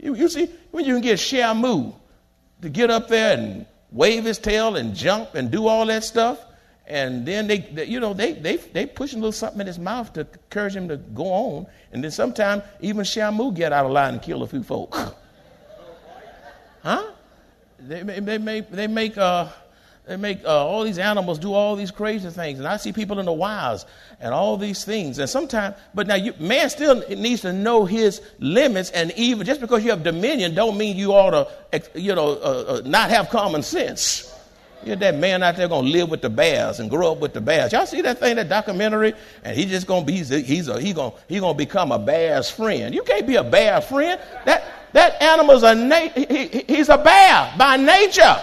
You, 0.00 0.14
you 0.14 0.28
see, 0.28 0.48
when 0.72 0.84
you 0.84 0.94
can 0.94 1.02
get 1.02 1.18
Shamu 1.18 1.94
to 2.62 2.68
get 2.68 2.90
up 2.90 3.06
there 3.08 3.38
and 3.38 3.66
wave 3.92 4.24
his 4.24 4.38
tail 4.38 4.76
and 4.76 4.94
jump 4.94 5.34
and 5.34 5.50
do 5.50 5.68
all 5.68 5.86
that 5.86 6.02
stuff, 6.02 6.44
and 6.90 7.24
then 7.24 7.46
they, 7.46 7.58
they, 7.58 7.84
you 7.84 8.00
know, 8.00 8.12
they 8.12 8.32
they 8.32 8.56
they 8.56 8.84
pushing 8.84 9.20
a 9.20 9.22
little 9.22 9.32
something 9.32 9.60
in 9.60 9.66
his 9.66 9.78
mouth 9.78 10.12
to 10.14 10.20
encourage 10.20 10.74
him 10.74 10.88
to 10.88 10.96
go 10.96 11.26
on, 11.26 11.66
and 11.92 12.02
then 12.02 12.10
sometimes 12.10 12.64
even 12.80 13.04
Shamu 13.04 13.54
get 13.54 13.72
out 13.72 13.86
of 13.86 13.92
line 13.92 14.14
and 14.14 14.22
kill 14.22 14.42
a 14.42 14.46
few 14.48 14.64
folk. 14.64 14.92
huh? 16.82 17.10
They, 17.78 18.02
they 18.02 18.38
make 18.38 18.70
they 18.70 18.88
make 18.88 19.16
uh, 19.16 19.48
they 20.06 20.16
make 20.16 20.44
uh, 20.44 20.66
all 20.66 20.82
these 20.82 20.98
animals 20.98 21.38
do 21.38 21.52
all 21.52 21.76
these 21.76 21.92
crazy 21.92 22.28
things, 22.28 22.58
and 22.58 22.66
I 22.66 22.76
see 22.76 22.92
people 22.92 23.20
in 23.20 23.26
the 23.26 23.32
wilds 23.32 23.86
and 24.18 24.34
all 24.34 24.56
these 24.56 24.84
things. 24.84 25.20
And 25.20 25.30
sometimes, 25.30 25.76
but 25.94 26.08
now 26.08 26.16
you, 26.16 26.34
man 26.40 26.68
still 26.70 27.04
needs 27.08 27.42
to 27.42 27.52
know 27.52 27.84
his 27.84 28.20
limits, 28.40 28.90
and 28.90 29.12
even 29.12 29.46
just 29.46 29.60
because 29.60 29.84
you 29.84 29.90
have 29.90 30.02
dominion, 30.02 30.56
don't 30.56 30.76
mean 30.76 30.96
you 30.96 31.12
ought 31.12 31.30
to, 31.70 31.82
you 31.94 32.16
know, 32.16 32.30
uh, 32.32 32.64
uh, 32.66 32.82
not 32.84 33.10
have 33.10 33.30
common 33.30 33.62
sense. 33.62 34.29
You're 34.84 34.96
that 34.96 35.16
man 35.16 35.42
out 35.42 35.56
there 35.56 35.68
gonna 35.68 35.88
live 35.88 36.08
with 36.08 36.22
the 36.22 36.30
bears 36.30 36.80
and 36.80 36.88
grow 36.88 37.12
up 37.12 37.18
with 37.18 37.34
the 37.34 37.40
bears. 37.40 37.72
Y'all 37.72 37.86
see 37.86 38.00
that 38.00 38.18
thing, 38.18 38.36
that 38.36 38.48
documentary? 38.48 39.12
And 39.44 39.56
he's 39.56 39.70
just 39.70 39.86
gonna 39.86 40.06
be 40.06 40.12
he's 40.14 40.30
a, 40.30 40.38
he's 40.40 40.68
a, 40.68 40.80
he 40.80 40.92
gonna 40.92 41.14
he 41.28 41.38
gonna 41.38 41.54
become 41.54 41.92
a 41.92 41.98
bear's 41.98 42.50
friend. 42.50 42.94
You 42.94 43.02
can't 43.02 43.26
be 43.26 43.36
a 43.36 43.44
bear 43.44 43.80
friend. 43.82 44.18
That 44.46 44.64
that 44.92 45.20
animal's 45.20 45.62
a 45.62 45.74
na- 45.74 46.08
he, 46.08 46.64
he's 46.66 46.88
a 46.88 46.96
bear 46.96 47.52
by 47.58 47.76
nature. 47.76 48.40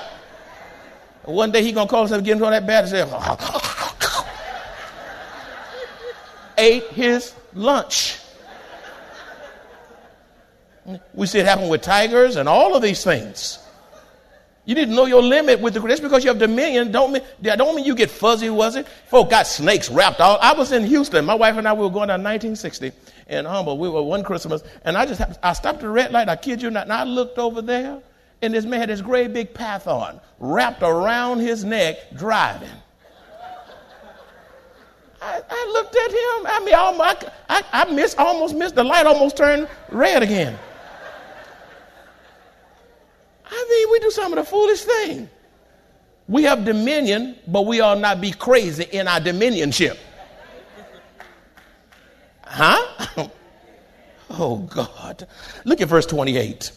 One 1.24 1.52
day 1.52 1.64
he 1.64 1.72
gonna 1.72 1.90
call 1.90 2.02
himself, 2.02 2.24
get 2.24 2.38
him 2.38 2.44
on 2.44 2.52
that 2.52 2.68
bed 2.68 2.86
and 2.86 2.90
say, 2.90 3.04
ate 6.58 6.88
his 6.92 7.34
lunch. 7.54 8.20
We 11.14 11.28
see 11.28 11.40
it 11.40 11.46
happen 11.46 11.68
with 11.68 11.82
tigers 11.82 12.38
and 12.38 12.48
all 12.48 12.76
of 12.76 12.82
these 12.82 13.04
things. 13.04 13.60
You 14.68 14.76
need 14.76 14.90
to 14.90 14.92
know 14.92 15.06
your 15.06 15.24
limit 15.24 15.60
with 15.60 15.74
the 15.74 15.80
just 15.80 16.04
because 16.04 16.24
you 16.24 16.30
have 16.30 16.38
dominion 16.38 16.92
don't 16.92 17.12
mean 17.12 17.24
don't 17.42 17.76
mean 17.76 17.86
you 17.86 17.96
get 17.96 18.12
fuzzy, 18.12 18.52
was 18.52 18.76
it? 18.76 18.88
Folk 19.08 19.32
got 19.32 19.48
snakes 19.48 19.90
wrapped 19.90 20.20
all. 20.20 20.38
I 20.40 20.54
was 20.54 20.72
in 20.72 20.84
Houston. 20.84 21.26
My 21.26 21.34
wife 21.34 21.58
and 21.58 21.68
I 21.68 21.74
we 21.74 21.82
were 21.82 21.90
going 21.90 22.10
down 22.10 22.22
1960 22.22 22.92
in 23.30 23.46
Humble. 23.46 23.80
We 23.80 23.90
were 23.90 24.04
one 24.04 24.24
Christmas, 24.24 24.62
and 24.84 24.96
I 24.96 25.08
just 25.08 25.22
I 25.42 25.54
stopped 25.54 25.78
at 25.78 25.82
the 25.82 25.90
red 25.90 26.12
light. 26.12 26.30
I 26.30 26.36
kid 26.36 26.62
you 26.62 26.70
not, 26.70 26.84
and 26.84 26.94
I 26.94 27.04
looked 27.06 27.40
over 27.40 27.64
there 27.64 28.02
and 28.42 28.54
this 28.54 28.66
man 28.66 28.80
had 28.80 28.90
this 28.90 29.02
great 29.02 29.34
big 29.34 29.54
python 29.54 30.20
wrapped 30.40 30.84
around 30.84 31.40
his 31.40 31.64
neck 31.64 31.98
driving. 32.16 32.70
I, 35.20 35.42
I 35.50 35.72
looked 35.74 35.96
at 35.96 36.12
him. 36.12 36.46
I 36.46 36.64
mean, 36.64 36.76
almost, 36.76 37.26
I, 37.50 37.64
I 37.74 37.92
missed, 37.92 38.20
almost 38.20 38.56
missed 38.56 38.76
the 38.76 38.84
light, 38.84 39.08
almost 39.08 39.36
turned 39.36 39.68
red 39.90 40.22
again. 40.22 40.58
I 43.50 43.68
mean, 43.70 43.86
we 43.98 44.02
do 44.02 44.12
some 44.12 44.32
of 44.32 44.38
the 44.38 44.44
foolish 44.44 44.82
thing. 44.82 45.28
We 46.28 46.44
have 46.44 46.66
dominion, 46.66 47.36
but 47.48 47.66
we 47.66 47.80
ought 47.82 48.00
not 48.00 48.22
be 48.22 48.32
crazy 48.32 48.84
in 48.92 49.08
our 49.08 49.20
dominionship. 49.20 49.98
Huh? 52.44 53.30
oh, 54.30 54.58
God. 54.58 55.28
Look 55.66 55.82
at 55.82 55.88
verse 55.88 56.06
28. 56.06 56.72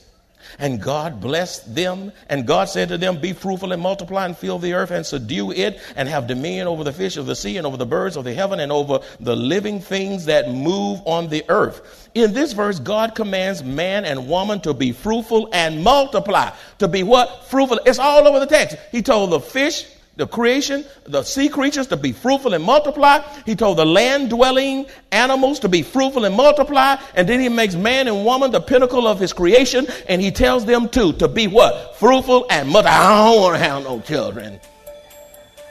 And 0.59 0.81
God 0.81 1.21
blessed 1.21 1.75
them. 1.75 2.13
And 2.29 2.47
God 2.47 2.69
said 2.69 2.89
to 2.89 2.99
them, 2.99 3.21
Be 3.21 3.33
fruitful 3.33 3.73
and 3.73 3.83
multiply 3.83 4.27
and 4.27 4.37
fill 4.37 4.59
the 4.59 4.75
earth 4.75 4.91
and 4.91 5.05
subdue 5.05 5.53
it 5.53 5.81
and 5.97 6.09
have 6.09 6.27
dominion 6.27 6.67
over 6.67 6.85
the 6.85 6.93
fish 6.93 7.17
of 7.17 7.27
the 7.27 7.37
sea 7.37 7.57
and 7.57 7.67
over 7.67 7.77
the 7.77 7.87
birds 7.87 8.17
of 8.17 8.25
the 8.25 8.35
heaven 8.35 8.61
and 8.61 8.73
over 8.73 9.01
the 9.21 9.37
living 9.37 9.81
things 9.81 10.27
that 10.27 10.51
move 10.51 11.01
on 11.05 11.29
the 11.29 11.45
earth. 11.49 12.09
In 12.15 12.33
this 12.33 12.53
verse, 12.53 12.79
God 12.79 13.15
commands 13.15 13.63
man 13.63 14.05
and 14.05 14.29
woman 14.29 14.61
to 14.61 14.75
be 14.75 14.93
fruitful 14.93 15.49
and 15.53 15.83
multiply. 15.83 16.51
To 16.79 16.89
be 16.89 17.03
what? 17.03 17.45
Fruitful. 17.45 17.81
It's 17.87 17.99
all 17.99 18.27
over 18.27 18.41
the 18.41 18.47
text. 18.47 18.77
He 18.91 19.03
told 19.03 19.31
the 19.31 19.41
fish, 19.41 19.87
the 20.21 20.27
creation, 20.27 20.85
the 21.05 21.23
sea 21.23 21.49
creatures 21.49 21.87
to 21.89 21.97
be 21.97 22.13
fruitful 22.13 22.53
and 22.53 22.63
multiply. 22.63 23.21
He 23.47 23.57
told 23.57 23.79
the 23.79 23.87
land 23.87 24.29
dwelling 24.29 24.87
animals 25.11 25.59
to 25.61 25.69
be 25.69 25.83
fruitful 25.83 26.27
and 26.27 26.35
multiply. 26.35 26.97
And 27.15 27.27
then 27.27 27.41
he 27.41 27.49
makes 27.49 27.75
man 27.75 28.07
and 28.07 28.25
woman 28.25 28.51
the 28.51 28.61
pinnacle 28.61 29.09
of 29.09 29.19
his 29.19 29.33
creation. 29.33 29.87
And 30.09 30.21
he 30.21 30.31
tells 30.31 30.67
them 30.67 30.89
too 30.91 31.15
to 31.15 31.27
be 31.27 31.49
what? 31.49 31.97
Fruitful 31.97 32.47
and 32.51 32.69
multiply. 32.69 32.99
I 32.99 33.25
don't 33.25 33.41
want 33.41 33.57
to 33.57 33.65
have 33.65 33.83
no 33.83 34.01
children. 34.01 34.61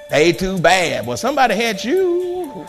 They 0.10 0.34
too 0.34 0.58
bad. 0.58 1.06
Well, 1.06 1.18
somebody 1.18 1.54
had 1.54 1.84
you. 1.84 2.66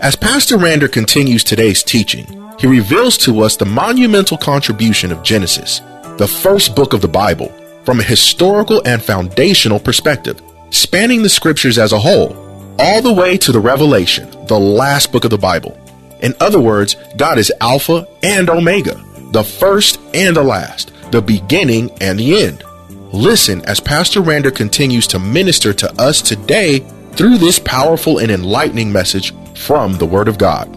As 0.00 0.16
Pastor 0.16 0.56
Rander 0.56 0.90
continues 0.90 1.44
today's 1.44 1.82
teaching, 1.82 2.26
he 2.58 2.66
reveals 2.66 3.16
to 3.18 3.42
us 3.42 3.56
the 3.56 3.64
monumental 3.64 4.36
contribution 4.36 5.12
of 5.12 5.22
Genesis 5.22 5.80
the 6.18 6.26
first 6.26 6.74
book 6.74 6.94
of 6.94 7.02
the 7.02 7.08
Bible, 7.08 7.48
from 7.84 8.00
a 8.00 8.04
historical 8.04 8.82
and 8.86 9.02
foundational 9.02 9.78
perspective, 9.78 10.40
spanning 10.70 11.22
the 11.22 11.28
scriptures 11.28 11.78
as 11.78 11.92
a 11.92 11.98
whole, 11.98 12.34
all 12.78 13.02
the 13.02 13.12
way 13.12 13.36
to 13.36 13.52
the 13.52 13.60
Revelation, 13.60 14.30
the 14.46 14.58
last 14.58 15.12
book 15.12 15.24
of 15.24 15.30
the 15.30 15.38
Bible. 15.38 15.78
In 16.20 16.34
other 16.40 16.60
words, 16.60 16.96
God 17.16 17.38
is 17.38 17.52
Alpha 17.60 18.08
and 18.22 18.48
Omega, 18.48 19.02
the 19.32 19.44
first 19.44 20.00
and 20.14 20.34
the 20.34 20.42
last, 20.42 20.90
the 21.12 21.20
beginning 21.20 21.90
and 22.00 22.18
the 22.18 22.42
end. 22.44 22.64
Listen 23.12 23.62
as 23.66 23.78
Pastor 23.78 24.20
Rander 24.20 24.54
continues 24.54 25.06
to 25.08 25.18
minister 25.18 25.74
to 25.74 25.92
us 26.00 26.22
today 26.22 26.80
through 27.12 27.36
this 27.36 27.58
powerful 27.58 28.18
and 28.18 28.30
enlightening 28.30 28.90
message 28.90 29.34
from 29.54 29.94
the 29.98 30.06
Word 30.06 30.28
of 30.28 30.38
God. 30.38 30.68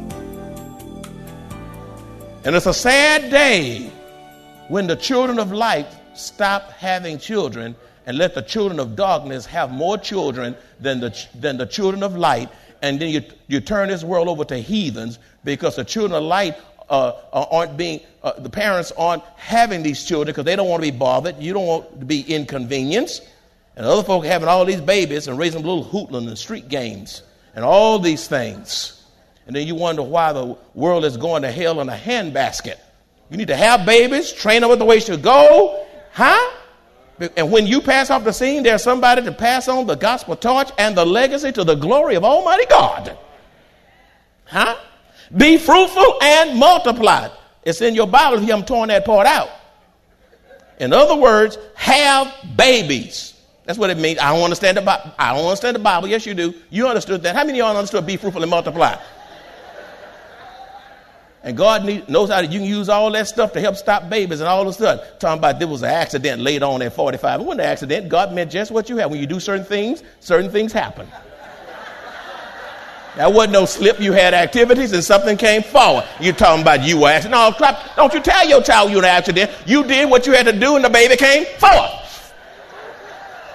And 2.43 2.55
it's 2.55 2.65
a 2.65 2.73
sad 2.73 3.29
day 3.31 3.89
when 4.69 4.87
the 4.87 4.95
children 4.95 5.39
of 5.39 5.51
light 5.51 5.87
stop 6.13 6.71
having 6.73 7.17
children 7.17 7.75
and 8.05 8.17
let 8.17 8.33
the 8.35 8.41
children 8.41 8.79
of 8.79 8.95
darkness 8.95 9.45
have 9.45 9.71
more 9.71 9.97
children 9.97 10.55
than 10.79 10.99
the, 10.99 11.27
than 11.35 11.57
the 11.57 11.65
children 11.65 12.03
of 12.03 12.15
light, 12.15 12.49
and 12.81 12.99
then 12.99 13.09
you, 13.09 13.21
you 13.47 13.59
turn 13.59 13.89
this 13.89 14.03
world 14.03 14.27
over 14.27 14.45
to 14.45 14.57
heathens 14.57 15.19
because 15.43 15.75
the 15.75 15.83
children 15.83 16.13
of 16.13 16.23
light 16.23 16.55
uh, 16.89 17.13
uh 17.33 17.45
aren't 17.51 17.77
being, 17.77 17.99
uh, 18.23 18.31
the 18.39 18.49
parents 18.49 18.91
aren't 18.97 19.23
having 19.35 19.83
these 19.83 20.03
children 20.05 20.27
because 20.27 20.45
they 20.45 20.55
don't 20.55 20.69
want 20.69 20.83
to 20.83 20.91
be 20.91 20.97
bothered. 20.97 21.37
You 21.39 21.53
don't 21.53 21.67
want 21.67 21.99
to 21.99 22.05
be 22.05 22.21
inconvenienced. 22.21 23.27
And 23.75 23.85
other 23.85 24.03
folk 24.03 24.25
having 24.25 24.47
all 24.47 24.65
these 24.65 24.81
babies 24.81 25.27
and 25.27 25.37
raising 25.37 25.61
little 25.63 25.85
hootling 25.85 26.27
and 26.27 26.37
street 26.37 26.67
games 26.67 27.23
and 27.55 27.63
all 27.63 27.99
these 27.99 28.27
things. 28.27 29.03
And 29.45 29.55
then 29.55 29.67
you 29.67 29.75
wonder 29.75 30.03
why 30.03 30.33
the 30.33 30.57
world 30.73 31.05
is 31.05 31.17
going 31.17 31.41
to 31.43 31.51
hell 31.51 31.79
in 31.79 31.89
a 31.89 31.95
handbasket. 31.95 32.77
You 33.29 33.37
need 33.37 33.47
to 33.47 33.55
have 33.55 33.85
babies, 33.85 34.31
train 34.31 34.61
them 34.61 34.69
with 34.69 34.79
the 34.79 34.85
way 34.85 34.99
to 35.01 35.17
go. 35.17 35.85
Huh? 36.13 36.51
And 37.35 37.51
when 37.51 37.67
you 37.67 37.81
pass 37.81 38.09
off 38.09 38.23
the 38.23 38.31
scene, 38.31 38.63
there's 38.63 38.81
somebody 38.81 39.21
to 39.23 39.31
pass 39.31 39.67
on 39.67 39.85
the 39.85 39.95
gospel 39.95 40.35
torch 40.35 40.69
and 40.77 40.95
the 40.95 41.05
legacy 41.05 41.51
to 41.51 41.63
the 41.63 41.75
glory 41.75 42.15
of 42.15 42.23
Almighty 42.23 42.65
God. 42.65 43.17
Huh? 44.45 44.75
Be 45.35 45.57
fruitful 45.57 46.19
and 46.23 46.57
multiply. 46.57 47.29
It's 47.63 47.81
in 47.81 47.93
your 47.93 48.07
Bible 48.07 48.39
you 48.39 48.47
haven't 48.47 48.67
torn 48.67 48.89
that 48.89 49.05
part 49.05 49.27
out. 49.27 49.49
In 50.79 50.93
other 50.93 51.15
words, 51.15 51.57
have 51.75 52.33
babies. 52.55 53.33
That's 53.65 53.77
what 53.77 53.89
it 53.91 53.97
means. 53.97 54.17
I 54.17 54.33
don't 54.33 54.43
understand 54.43 54.77
the 54.77 54.81
Bible. 54.81 55.11
I 55.19 55.35
don't 55.35 55.45
understand 55.45 55.75
the 55.75 55.79
Bible. 55.79 56.07
Yes, 56.07 56.25
you 56.25 56.33
do. 56.33 56.55
You 56.69 56.87
understood 56.87 57.21
that. 57.23 57.35
How 57.35 57.43
many 57.43 57.59
of 57.59 57.67
y'all 57.67 57.77
understood 57.77 58.07
be 58.07 58.17
fruitful 58.17 58.41
and 58.41 58.49
multiply? 58.49 58.95
And 61.43 61.55
God 61.55 61.85
need, 61.85 62.09
knows 62.09 62.29
how 62.29 62.41
to, 62.41 62.47
you 62.47 62.59
can 62.59 62.67
use 62.67 62.89
all 62.89 63.09
that 63.11 63.27
stuff 63.27 63.53
to 63.53 63.61
help 63.61 63.77
stop 63.77 64.09
babies 64.09 64.41
and 64.41 64.49
all 64.49 64.61
of 64.61 64.67
a 64.67 64.73
sudden, 64.73 65.05
talking 65.19 65.39
about 65.39 65.57
there 65.57 65.69
was 65.69 65.83
an 65.83 65.89
accident 65.89 66.41
later 66.41 66.65
on 66.65 66.81
at 66.81 66.93
45. 66.93 67.39
It 67.39 67.43
wasn't 67.43 67.61
an 67.61 67.67
accident. 67.67 68.09
God 68.09 68.33
meant 68.33 68.51
just 68.51 68.71
what 68.71 68.89
you 68.89 68.97
had. 68.97 69.09
When 69.09 69.21
you 69.21 69.27
do 69.27 69.39
certain 69.39 69.65
things, 69.65 70.03
certain 70.19 70.51
things 70.51 70.73
happen. 70.73 71.07
That 73.15 73.33
wasn't 73.33 73.53
no 73.53 73.65
slip. 73.65 73.99
You 73.99 74.11
had 74.11 74.33
activities 74.33 74.91
and 74.93 75.03
something 75.03 75.37
came 75.37 75.63
forward. 75.63 76.05
You're 76.19 76.33
talking 76.33 76.61
about 76.61 76.83
you 76.83 77.01
were 77.01 77.09
accident. 77.09 77.31
No, 77.31 77.51
clap. 77.51 77.95
Don't 77.95 78.13
you 78.13 78.19
tell 78.19 78.47
your 78.47 78.61
child 78.61 78.91
you 78.91 78.97
were 78.97 79.03
an 79.03 79.09
accident. 79.09 79.51
You 79.65 79.83
did 79.83 80.09
what 80.09 80.27
you 80.27 80.33
had 80.33 80.45
to 80.45 80.57
do 80.57 80.75
and 80.75 80.85
the 80.85 80.89
baby 80.89 81.15
came 81.15 81.45
forward. 81.57 81.89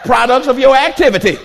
Products 0.05 0.49
of 0.49 0.59
your 0.59 0.77
activity. 0.77 1.39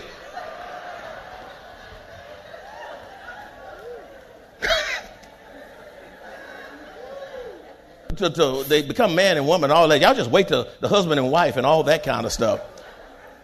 To, 8.20 8.30
to, 8.30 8.64
they 8.68 8.82
become 8.82 9.16
man 9.16 9.38
and 9.38 9.48
woman, 9.48 9.72
all 9.72 9.88
that. 9.88 10.00
Y'all 10.00 10.14
just 10.14 10.30
wait 10.30 10.48
till 10.48 10.68
the 10.80 10.88
husband 10.88 11.20
and 11.20 11.32
wife 11.32 11.58
and 11.58 11.66
all 11.66 11.84
that 11.84 12.04
kind 12.04 12.26
of 12.26 12.32
stuff. 12.32 12.62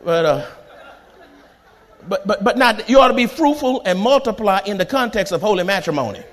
But, 0.04 0.26
uh, 0.26 0.52
but, 2.08 2.28
but, 2.28 2.44
but 2.44 2.58
not, 2.58 2.88
you 2.88 3.00
ought 3.00 3.08
to 3.08 3.14
be 3.16 3.26
fruitful 3.26 3.82
and 3.86 4.00
multiply 4.00 4.60
in 4.66 4.78
the 4.78 4.86
context 4.86 5.34
of 5.34 5.42
holy 5.42 5.64
matrimony. 5.64 6.24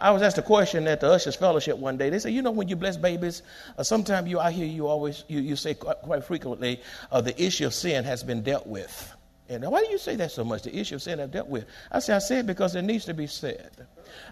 I 0.00 0.12
was 0.12 0.22
asked 0.22 0.38
a 0.38 0.42
question 0.42 0.86
at 0.86 1.00
the 1.00 1.10
Ushers 1.10 1.34
Fellowship 1.34 1.76
one 1.76 1.96
day. 1.96 2.08
They 2.08 2.20
said, 2.20 2.32
you 2.32 2.40
know, 2.40 2.52
when 2.52 2.68
you 2.68 2.76
bless 2.76 2.96
babies, 2.96 3.42
uh, 3.76 3.82
sometimes 3.82 4.30
you, 4.30 4.38
I 4.38 4.52
hear 4.52 4.64
you 4.64 4.86
always, 4.86 5.24
you, 5.26 5.40
you 5.40 5.56
say 5.56 5.74
quite, 5.74 5.96
quite 6.02 6.24
frequently, 6.24 6.80
uh, 7.10 7.20
the 7.20 7.40
issue 7.42 7.66
of 7.66 7.74
sin 7.74 8.04
has 8.04 8.22
been 8.22 8.42
dealt 8.42 8.66
with. 8.66 9.14
And 9.48 9.64
why 9.64 9.82
do 9.82 9.90
you 9.90 9.98
say 9.98 10.14
that 10.16 10.30
so 10.30 10.44
much? 10.44 10.62
The 10.62 10.76
issue 10.76 10.96
of 10.96 11.02
sin 11.02 11.20
I've 11.20 11.30
dealt 11.30 11.48
with. 11.48 11.64
I 11.90 12.00
say, 12.00 12.12
I 12.12 12.18
say 12.18 12.40
it 12.40 12.46
because 12.46 12.74
it 12.74 12.82
needs 12.82 13.06
to 13.06 13.14
be 13.14 13.26
said. 13.26 13.70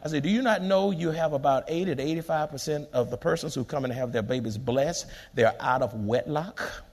I 0.05 0.09
say, 0.09 0.21
do 0.21 0.29
you 0.29 0.43
not 0.43 0.63
know 0.63 0.91
you 0.91 1.11
have 1.11 1.33
about 1.33 1.65
80 1.69 1.95
to 1.95 2.05
85% 2.23 2.91
of 2.93 3.11
the 3.11 3.17
persons 3.17 3.55
who 3.55 3.65
come 3.65 3.85
and 3.85 3.93
have 3.93 4.13
their 4.13 4.23
babies 4.23 4.59
blessed, 4.59 5.07
they're 5.35 5.55
out 5.61 5.83
of 5.83 5.95
wedlock? 5.95 6.85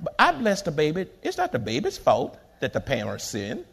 But 0.00 0.14
I 0.18 0.32
bless 0.32 0.62
the 0.62 0.72
baby. 0.72 1.06
It's 1.22 1.36
not 1.36 1.52
the 1.52 1.58
baby's 1.58 1.98
fault 1.98 2.38
that 2.60 2.72
the 2.72 2.80
parents 2.80 3.24
sin. 3.24 3.64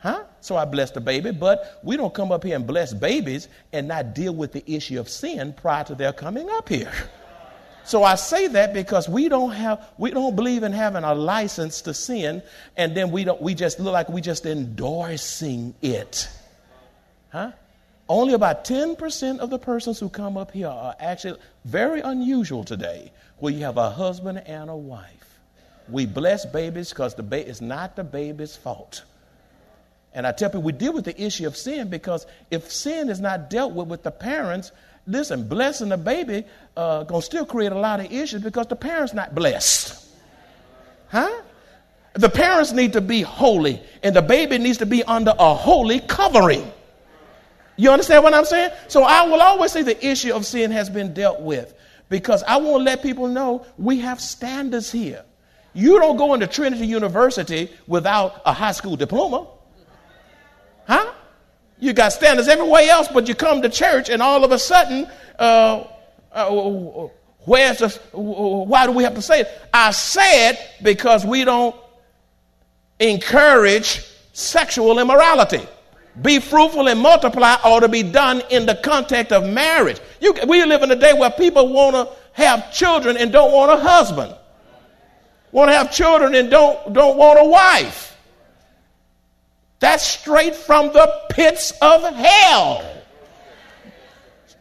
Huh? 0.00 0.24
So 0.40 0.56
I 0.56 0.64
bless 0.64 0.90
the 0.90 1.00
baby, 1.00 1.30
but 1.30 1.80
we 1.82 1.96
don't 1.96 2.12
come 2.12 2.32
up 2.32 2.44
here 2.44 2.56
and 2.56 2.66
bless 2.66 2.92
babies 2.92 3.48
and 3.72 3.88
not 3.88 4.14
deal 4.14 4.34
with 4.34 4.52
the 4.52 4.64
issue 4.70 4.98
of 4.98 5.08
sin 5.08 5.52
prior 5.52 5.84
to 5.84 5.94
their 5.94 6.12
coming 6.12 6.48
up 6.50 6.68
here. 6.68 6.92
So 7.84 8.04
I 8.04 8.14
say 8.14 8.46
that 8.48 8.72
because 8.72 9.08
we 9.08 9.28
don't 9.28 9.50
have 9.50 9.88
we 9.98 10.10
don't 10.10 10.36
believe 10.36 10.62
in 10.62 10.72
having 10.72 11.02
a 11.02 11.14
license 11.14 11.80
to 11.82 11.94
sin 11.94 12.42
and 12.76 12.96
then 12.96 13.10
we 13.10 13.24
don't 13.24 13.40
we 13.40 13.54
just 13.54 13.80
look 13.80 13.92
like 13.92 14.08
we 14.08 14.20
just 14.20 14.46
endorsing 14.46 15.74
it. 15.82 16.28
Huh? 17.30 17.52
Only 18.08 18.34
about 18.34 18.64
10% 18.64 19.38
of 19.38 19.50
the 19.50 19.58
persons 19.58 20.00
who 20.00 20.08
come 20.08 20.36
up 20.36 20.50
here 20.50 20.66
are 20.66 20.96
actually 20.98 21.38
very 21.64 22.00
unusual 22.00 22.64
today, 22.64 23.12
where 23.38 23.52
you 23.52 23.60
have 23.60 23.76
a 23.76 23.88
husband 23.88 24.42
and 24.46 24.68
a 24.68 24.74
wife. 24.74 25.38
We 25.88 26.06
bless 26.06 26.44
babies 26.44 26.90
because 26.90 27.14
the 27.14 27.22
ba- 27.22 27.48
it's 27.48 27.60
not 27.60 27.94
the 27.94 28.02
baby's 28.02 28.56
fault. 28.56 29.04
And 30.12 30.26
I 30.26 30.32
tell 30.32 30.50
people 30.50 30.62
we 30.62 30.72
deal 30.72 30.92
with 30.92 31.04
the 31.04 31.22
issue 31.22 31.46
of 31.46 31.56
sin 31.56 31.88
because 31.88 32.26
if 32.50 32.72
sin 32.72 33.10
is 33.10 33.20
not 33.20 33.48
dealt 33.48 33.74
with 33.74 33.86
with 33.86 34.02
the 34.02 34.10
parents, 34.10 34.72
listen, 35.10 35.46
blessing 35.46 35.88
the 35.88 35.96
baby 35.96 36.44
uh, 36.76 37.04
gonna 37.04 37.22
still 37.22 37.44
create 37.44 37.72
a 37.72 37.78
lot 37.78 38.00
of 38.00 38.12
issues 38.12 38.42
because 38.42 38.66
the 38.66 38.76
parents 38.76 39.12
not 39.12 39.34
blessed. 39.34 40.08
Huh? 41.08 41.42
The 42.14 42.28
parents 42.28 42.72
need 42.72 42.92
to 42.94 43.00
be 43.00 43.22
holy, 43.22 43.80
and 44.02 44.14
the 44.14 44.22
baby 44.22 44.58
needs 44.58 44.78
to 44.78 44.86
be 44.86 45.02
under 45.04 45.32
a 45.38 45.54
holy 45.54 46.00
covering. 46.00 46.70
You 47.76 47.90
understand 47.90 48.24
what 48.24 48.34
I'm 48.34 48.44
saying? 48.44 48.72
So 48.88 49.04
I 49.04 49.26
will 49.26 49.40
always 49.40 49.72
say 49.72 49.82
the 49.82 50.06
issue 50.06 50.34
of 50.34 50.44
sin 50.44 50.70
has 50.70 50.90
been 50.90 51.14
dealt 51.14 51.40
with 51.40 51.74
because 52.08 52.42
I 52.42 52.56
want 52.58 52.80
to 52.80 52.84
let 52.84 53.02
people 53.02 53.28
know 53.28 53.64
we 53.78 54.00
have 54.00 54.20
standards 54.20 54.92
here. 54.92 55.24
You 55.72 55.98
don't 56.00 56.16
go 56.16 56.34
into 56.34 56.46
Trinity 56.46 56.86
University 56.86 57.70
without 57.86 58.42
a 58.44 58.52
high 58.52 58.72
school 58.72 58.96
diploma. 58.96 59.46
Huh? 60.86 61.12
You 61.80 61.94
got 61.94 62.12
standards 62.12 62.46
everywhere 62.46 62.88
else, 62.90 63.08
but 63.08 63.26
you 63.26 63.34
come 63.34 63.62
to 63.62 63.68
church 63.68 64.10
and 64.10 64.22
all 64.22 64.44
of 64.44 64.52
a 64.52 64.58
sudden, 64.58 65.10
uh, 65.38 65.84
uh, 66.30 67.08
where's 67.44 67.78
the, 67.78 67.88
why 68.12 68.86
do 68.86 68.92
we 68.92 69.02
have 69.02 69.14
to 69.14 69.22
say 69.22 69.40
it? 69.40 69.48
I 69.72 69.90
say 69.90 70.50
it 70.50 70.58
because 70.82 71.24
we 71.24 71.44
don't 71.44 71.74
encourage 73.00 74.04
sexual 74.34 74.98
immorality. 74.98 75.66
Be 76.20 76.38
fruitful 76.38 76.88
and 76.88 77.00
multiply 77.00 77.56
ought 77.64 77.80
to 77.80 77.88
be 77.88 78.02
done 78.02 78.42
in 78.50 78.66
the 78.66 78.74
context 78.74 79.32
of 79.32 79.48
marriage. 79.48 80.00
You, 80.20 80.34
we 80.46 80.62
live 80.64 80.82
in 80.82 80.90
a 80.90 80.96
day 80.96 81.14
where 81.14 81.30
people 81.30 81.72
want 81.72 81.96
to 81.96 82.14
have 82.32 82.72
children 82.72 83.16
and 83.16 83.32
don't 83.32 83.52
want 83.52 83.72
a 83.72 83.82
husband. 83.82 84.34
Want 85.52 85.70
to 85.70 85.74
have 85.74 85.92
children 85.92 86.34
and 86.34 86.50
don't, 86.50 86.92
don't 86.92 87.16
want 87.16 87.38
a 87.40 87.44
wife. 87.44 88.09
That's 89.80 90.06
straight 90.06 90.54
from 90.54 90.92
the 90.92 91.10
pits 91.30 91.72
of 91.82 92.02
hell. 92.14 92.84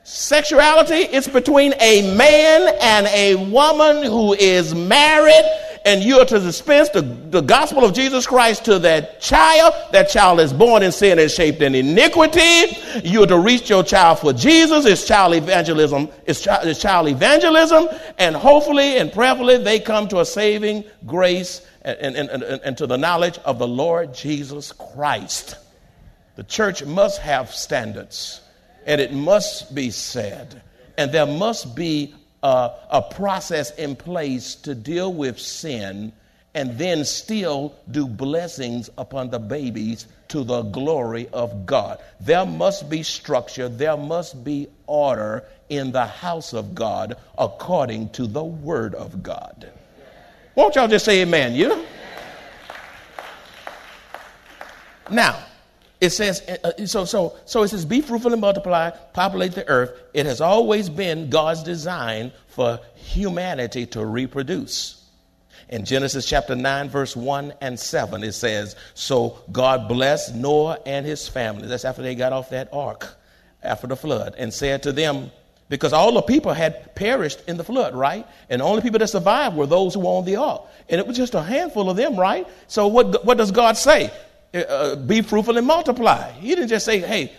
Sexuality 0.04 0.96
is 0.96 1.28
between 1.28 1.74
a 1.80 2.16
man 2.16 2.76
and 2.82 3.06
a 3.08 3.36
woman 3.52 4.04
who 4.04 4.34
is 4.34 4.74
married 4.74 5.44
and 5.86 6.04
you 6.04 6.20
are 6.20 6.26
to 6.26 6.40
dispense 6.40 6.90
the, 6.90 7.02
the 7.02 7.42
gospel 7.42 7.86
of 7.86 7.94
Jesus 7.94 8.28
Christ 8.28 8.66
to 8.66 8.80
that 8.80 9.22
child. 9.22 9.74
That 9.92 10.10
child 10.10 10.40
is 10.40 10.52
born 10.52 10.84
in 10.84 10.92
sin 10.92 11.20
and 11.20 11.32
shaped 11.32 11.62
in 11.62 11.74
iniquity. 11.74 12.78
You 13.04 13.24
are 13.24 13.28
to 13.28 13.40
reach 13.40 13.70
your 13.70 13.84
child 13.84 14.20
for 14.20 14.34
Jesus. 14.34 14.86
It's 14.86 15.08
child 15.08 15.36
evangelism. 15.36 16.10
It's 16.26 16.42
child, 16.42 16.68
it's 16.68 16.82
child 16.82 17.08
evangelism. 17.08 17.88
And 18.18 18.36
hopefully 18.36 18.98
and 18.98 19.12
prayerfully 19.12 19.58
they 19.58 19.80
come 19.80 20.08
to 20.10 20.20
a 20.20 20.26
saving 20.26 20.84
grace 21.06 21.66
and, 22.00 22.16
and, 22.16 22.30
and, 22.30 22.44
and 22.44 22.78
to 22.78 22.88
the 22.88 22.98
knowledge 22.98 23.38
of 23.40 23.60
the 23.60 23.68
Lord 23.68 24.14
Jesus 24.14 24.72
Christ. 24.72 25.56
The 26.36 26.44
church 26.44 26.84
must 26.86 27.22
have 27.22 27.52
standards 27.52 28.42
and 28.86 29.02
it 29.02 29.14
must 29.14 29.74
be 29.76 29.92
said. 29.92 30.62
And 30.98 31.12
there 31.12 31.26
must 31.26 31.76
be 31.76 32.14
a, 32.44 32.72
a 32.90 33.02
process 33.02 33.72
in 33.76 33.96
place 33.96 34.56
to 34.56 34.76
deal 34.76 35.14
with 35.14 35.40
sin 35.40 36.14
and 36.56 36.78
then 36.78 37.06
still 37.06 37.76
do 37.92 38.08
blessings 38.08 38.90
upon 38.98 39.30
the 39.30 39.40
babies 39.40 40.08
to 40.30 40.44
the 40.44 40.64
glory 40.64 41.28
of 41.30 41.66
God. 41.66 42.00
There 42.20 42.46
must 42.46 42.90
be 42.90 43.04
structure, 43.04 43.70
there 43.70 43.98
must 43.98 44.44
be 44.44 44.68
order 44.88 45.46
in 45.70 45.92
the 45.92 46.06
house 46.06 46.54
of 46.54 46.74
God 46.74 47.18
according 47.38 48.10
to 48.10 48.28
the 48.28 48.44
word 48.44 48.96
of 48.96 49.22
God. 49.22 49.72
Won't 50.60 50.76
y'all 50.76 50.90
just 50.90 51.06
say 51.06 51.22
amen? 51.22 51.56
You? 51.56 51.86
Now, 55.10 55.42
it 56.02 56.10
says 56.10 56.42
uh, 56.50 56.58
uh, 56.66 56.86
so 56.86 57.06
so 57.06 57.38
so 57.46 57.64
it 57.64 57.70
says 57.70 57.86
be 57.86 58.02
fruitful 58.02 58.34
and 58.34 58.42
multiply 58.42 58.90
populate 59.14 59.54
the 59.54 59.66
earth 59.70 59.92
it 60.14 60.26
has 60.26 60.42
always 60.42 60.90
been 60.90 61.30
god's 61.30 61.64
design 61.64 62.34
for 62.48 62.80
humanity 62.96 63.86
to 63.86 64.06
reproduce 64.06 65.06
in 65.68 65.84
genesis 65.84 66.26
chapter 66.26 66.56
9 66.56 66.90
verse 66.90 67.18
1 67.18 67.54
and 67.60 67.78
7 67.78 68.24
it 68.24 68.32
says 68.32 68.78
so 68.94 69.40
god 69.52 69.90
blessed 69.90 70.36
noah 70.36 70.78
and 70.86 71.06
his 71.06 71.28
family 71.28 71.68
that's 71.68 71.84
after 71.84 72.02
they 72.02 72.16
got 72.16 72.32
off 72.32 72.52
that 72.52 72.70
ark 72.72 73.18
after 73.62 73.88
the 73.88 73.98
flood 73.98 74.36
and 74.38 74.54
said 74.54 74.84
to 74.84 74.94
them 74.94 75.32
because 75.70 75.94
all 75.94 76.12
the 76.12 76.22
people 76.22 76.54
had 76.54 76.96
perished 76.96 77.42
in 77.48 77.58
the 77.58 77.64
flood, 77.64 77.96
right? 77.96 78.28
And 78.50 78.62
the 78.62 78.66
only 78.66 78.82
people 78.82 79.00
that 79.00 79.08
survived 79.08 79.56
were 79.56 79.68
those 79.68 79.94
who 79.94 80.02
were 80.02 80.08
on 80.08 80.26
the 80.26 80.36
ark. 80.36 80.64
And 80.90 81.00
it 81.00 81.08
was 81.08 81.16
just 81.16 81.36
a 81.36 81.42
handful 81.42 81.90
of 81.90 81.96
them, 81.96 82.16
right? 82.16 82.48
So 82.68 82.88
what, 82.88 83.24
what 83.24 83.38
does 83.38 83.52
God 83.52 83.78
say? 83.78 84.12
uh, 84.54 84.96
be 84.96 85.22
fruitful 85.22 85.58
and 85.58 85.68
multiply. 85.68 86.32
He 86.34 86.50
didn't 86.50 86.70
just 86.70 86.86
say, 86.86 87.00
hey, 87.00 87.34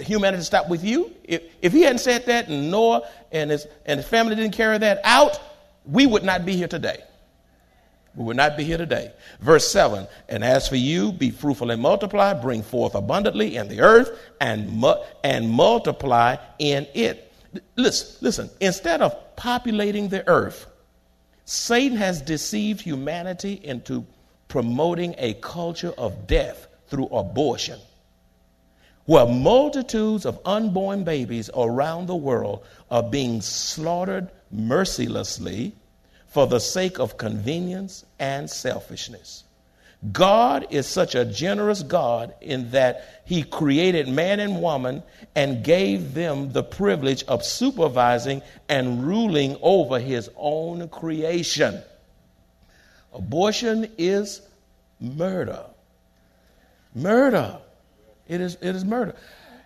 humanity 0.00 0.42
stop 0.42 0.68
with 0.68 0.84
you. 0.84 1.12
If, 1.24 1.42
if 1.62 1.72
he 1.72 1.82
hadn't 1.82 1.98
said 1.98 2.26
that 2.26 2.48
and 2.48 2.70
Noah 2.70 3.08
and 3.32 3.50
his, 3.50 3.66
and 3.84 3.98
his 4.00 4.08
family 4.08 4.36
didn't 4.36 4.54
carry 4.54 4.78
that 4.78 5.00
out, 5.04 5.38
we 5.84 6.06
would 6.06 6.24
not 6.24 6.44
be 6.44 6.56
here 6.56 6.68
today. 6.68 7.02
We 8.14 8.24
would 8.24 8.36
not 8.36 8.56
be 8.56 8.64
here 8.64 8.78
today. 8.78 9.12
Verse 9.40 9.70
7 9.70 10.08
And 10.28 10.42
as 10.42 10.68
for 10.68 10.76
you, 10.76 11.12
be 11.12 11.30
fruitful 11.30 11.70
and 11.70 11.82
multiply, 11.82 12.32
bring 12.32 12.62
forth 12.62 12.94
abundantly 12.94 13.56
in 13.56 13.68
the 13.68 13.82
earth 13.82 14.18
and, 14.40 14.72
mu- 14.72 14.94
and 15.22 15.50
multiply 15.50 16.36
in 16.58 16.86
it. 16.94 17.25
Listen, 17.76 18.16
listen, 18.20 18.50
instead 18.60 19.02
of 19.02 19.36
populating 19.36 20.08
the 20.08 20.26
earth, 20.28 20.66
Satan 21.44 21.96
has 21.96 22.20
deceived 22.22 22.80
humanity 22.80 23.60
into 23.62 24.04
promoting 24.48 25.14
a 25.18 25.34
culture 25.34 25.92
of 25.96 26.26
death 26.26 26.66
through 26.88 27.06
abortion, 27.06 27.78
where 29.04 29.26
multitudes 29.26 30.26
of 30.26 30.40
unborn 30.44 31.04
babies 31.04 31.50
around 31.56 32.06
the 32.06 32.16
world 32.16 32.64
are 32.90 33.02
being 33.02 33.40
slaughtered 33.40 34.28
mercilessly 34.50 35.72
for 36.26 36.46
the 36.46 36.60
sake 36.60 36.98
of 36.98 37.16
convenience 37.16 38.04
and 38.18 38.48
selfishness. 38.50 39.44
God 40.12 40.66
is 40.70 40.86
such 40.86 41.14
a 41.14 41.24
generous 41.24 41.82
God 41.82 42.34
in 42.40 42.70
that 42.70 43.22
He 43.24 43.42
created 43.42 44.08
man 44.08 44.40
and 44.40 44.60
woman 44.60 45.02
and 45.34 45.64
gave 45.64 46.14
them 46.14 46.52
the 46.52 46.62
privilege 46.62 47.24
of 47.24 47.44
supervising 47.44 48.42
and 48.68 49.04
ruling 49.06 49.56
over 49.62 49.98
His 49.98 50.30
own 50.36 50.88
creation. 50.88 51.80
Abortion 53.12 53.90
is 53.96 54.42
murder. 55.00 55.64
Murder. 56.94 57.58
It 58.28 58.40
is, 58.40 58.56
it 58.60 58.76
is 58.76 58.84
murder. 58.84 59.14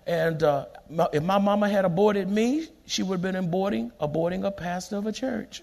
And 0.07 0.43
uh, 0.43 0.67
if 1.13 1.23
my 1.23 1.39
mama 1.39 1.69
had 1.69 1.85
aborted 1.85 2.29
me, 2.29 2.69
she 2.87 3.03
would 3.03 3.21
have 3.21 3.33
been 3.33 3.45
aborting, 3.45 3.93
aborting 4.01 4.45
a 4.45 4.51
pastor 4.51 4.97
of 4.97 5.07
a 5.07 5.13
church. 5.13 5.63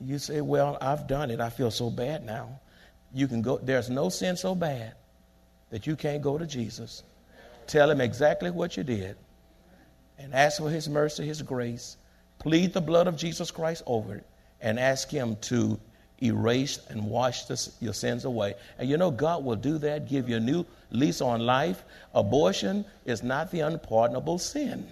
You 0.00 0.18
say, 0.18 0.40
Well, 0.40 0.78
I've 0.80 1.06
done 1.06 1.30
it. 1.30 1.40
I 1.40 1.50
feel 1.50 1.70
so 1.70 1.90
bad 1.90 2.24
now. 2.24 2.60
You 3.14 3.28
can 3.28 3.42
go, 3.42 3.58
there's 3.58 3.88
no 3.88 4.08
sin 4.08 4.36
so 4.36 4.54
bad 4.54 4.94
that 5.70 5.86
you 5.86 5.96
can't 5.96 6.20
go 6.20 6.36
to 6.36 6.46
Jesus. 6.46 7.02
Tell 7.66 7.90
him 7.90 8.00
exactly 8.00 8.50
what 8.50 8.76
you 8.76 8.82
did 8.82 9.16
and 10.18 10.34
ask 10.34 10.58
for 10.58 10.68
his 10.68 10.88
mercy, 10.88 11.24
his 11.24 11.40
grace. 11.40 11.96
Plead 12.38 12.74
the 12.74 12.80
blood 12.80 13.06
of 13.06 13.16
Jesus 13.16 13.50
Christ 13.50 13.82
over 13.86 14.16
it 14.16 14.26
and 14.60 14.78
ask 14.78 15.10
him 15.10 15.36
to 15.42 15.78
erase 16.22 16.80
and 16.88 17.04
wash 17.04 17.44
your 17.80 17.94
sins 17.94 18.24
away. 18.24 18.54
And 18.78 18.88
you 18.88 18.96
know, 18.96 19.10
God 19.10 19.44
will 19.44 19.56
do 19.56 19.78
that, 19.78 20.08
give 20.08 20.28
you 20.28 20.36
a 20.36 20.40
new 20.40 20.64
lease 20.90 21.20
on 21.20 21.40
life. 21.40 21.82
Abortion 22.14 22.84
is 23.04 23.22
not 23.22 23.50
the 23.50 23.60
unpardonable 23.60 24.38
sin. 24.38 24.86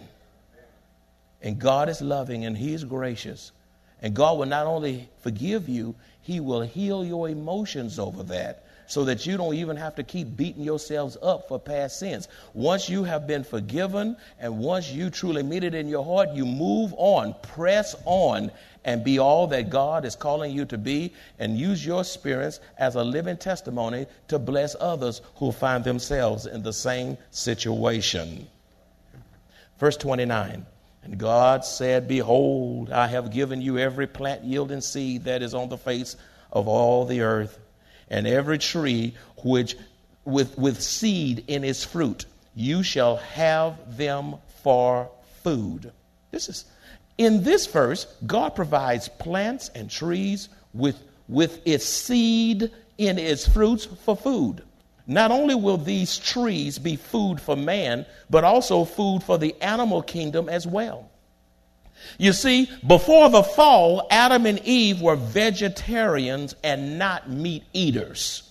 And 1.41 1.59
God 1.59 1.89
is 1.89 2.01
loving 2.01 2.45
and 2.45 2.57
He 2.57 2.73
is 2.73 2.85
gracious. 2.85 3.53
And 4.01 4.15
God 4.15 4.39
will 4.39 4.47
not 4.47 4.67
only 4.67 5.09
forgive 5.21 5.69
you, 5.69 5.95
He 6.23 6.41
will 6.41 6.63
heal 6.63 7.05
your 7.05 7.29
emotions 7.29 7.99
over 7.99 8.23
that 8.25 8.65
so 8.87 9.05
that 9.05 9.27
you 9.27 9.37
don't 9.37 9.55
even 9.55 9.77
have 9.77 9.95
to 9.97 10.03
keep 10.03 10.37
beating 10.37 10.63
yourselves 10.63 11.17
up 11.23 11.49
for 11.49 11.59
past 11.59 11.99
sins. 11.99 12.29
Once 12.53 12.89
you 12.89 13.05
have 13.05 13.27
been 13.27 13.43
forgiven 13.43 14.17
and 14.39 14.59
once 14.59 14.91
you 14.91 15.11
truly 15.11 15.43
meet 15.43 15.65
it 15.65 15.75
in 15.75 15.89
your 15.89 16.05
heart, 16.05 16.31
you 16.35 16.45
move 16.45 16.95
on, 16.97 17.35
press 17.43 17.97
on, 18.05 18.51
and 18.85 19.03
be 19.03 19.19
all 19.19 19.47
that 19.47 19.71
God 19.71 20.05
is 20.05 20.15
calling 20.15 20.53
you 20.53 20.65
to 20.67 20.79
be, 20.79 21.13
and 21.39 21.57
use 21.57 21.85
your 21.85 22.01
experience 22.01 22.61
as 22.79 22.95
a 22.95 23.03
living 23.03 23.37
testimony 23.37 24.07
to 24.29 24.39
bless 24.39 24.77
others 24.79 25.23
who 25.37 25.53
find 25.53 25.85
themselves 25.85 26.47
in 26.47 26.63
the 26.63 26.73
same 26.73 27.17
situation. 27.31 28.47
Verse 29.79 29.97
29 29.97 30.67
And 31.03 31.19
God 31.19 31.65
said, 31.65 32.07
Behold, 32.07 32.91
I 32.91 33.09
have 33.09 33.33
given 33.33 33.61
you 33.61 33.79
every 33.79 34.07
plant 34.07 34.45
yielding 34.45 34.81
seed 34.81 35.25
that 35.25 35.43
is 35.43 35.55
on 35.55 35.69
the 35.69 35.79
face 35.79 36.17
of 36.53 36.69
all 36.69 37.05
the 37.05 37.23
earth 37.23 37.59
and 38.09 38.27
every 38.27 38.59
tree 38.59 39.15
which 39.39 39.77
with, 40.25 40.57
with 40.57 40.81
seed 40.81 41.45
in 41.49 41.65
its 41.65 41.85
fruit. 41.85 42.27
You 42.55 42.83
shall 42.83 43.17
have 43.17 43.97
them 43.97 44.37
for 44.63 45.11
food. 45.43 45.93
This 46.31 46.49
is 46.49 46.65
in 47.19 47.43
this 47.43 47.67
verse, 47.67 48.07
God 48.27 48.51
provides 48.55 49.09
plants 49.09 49.71
and 49.75 49.91
trees 49.91 50.49
with, 50.73 51.01
with 51.29 51.61
its 51.67 51.85
seed 51.85 52.71
in 52.99 53.19
its 53.19 53.47
fruits 53.47 53.85
for 53.85 54.17
food. 54.17 54.63
Not 55.07 55.31
only 55.31 55.55
will 55.55 55.79
these 55.79 56.19
trees 56.19 56.79
be 56.79 56.97
food 56.97 57.41
for 57.41 57.57
man, 57.57 58.07
but 58.31 58.45
also 58.45 58.85
food 58.85 59.23
for 59.23 59.39
the 59.39 59.55
animal 59.61 60.03
kingdom 60.03 60.49
as 60.49 60.67
well. 60.67 61.11
You 62.19 62.33
see, 62.33 62.71
before 62.87 63.31
the 63.31 63.43
fall, 63.43 64.07
Adam 64.11 64.47
and 64.47 64.61
Eve 64.65 65.01
were 65.01 65.17
vegetarians 65.17 66.55
and 66.63 66.99
not 66.99 67.31
meat 67.31 67.65
eaters. 67.73 68.49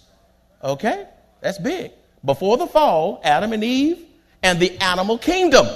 Okay? 0.63 1.05
That's 1.41 1.57
big. 1.57 1.91
Before 2.23 2.57
the 2.57 2.67
fall, 2.67 3.19
Adam 3.23 3.53
and 3.53 3.63
Eve 3.63 4.05
and 4.43 4.59
the 4.59 4.77
animal 4.79 5.17
kingdom. 5.17 5.67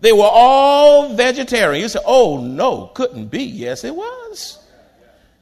They 0.00 0.12
were 0.12 0.30
all 0.30 1.14
vegetarians. 1.14 1.96
Oh, 2.04 2.38
no, 2.38 2.86
couldn't 2.86 3.26
be. 3.26 3.44
Yes, 3.44 3.84
it 3.84 3.94
was. 3.94 4.58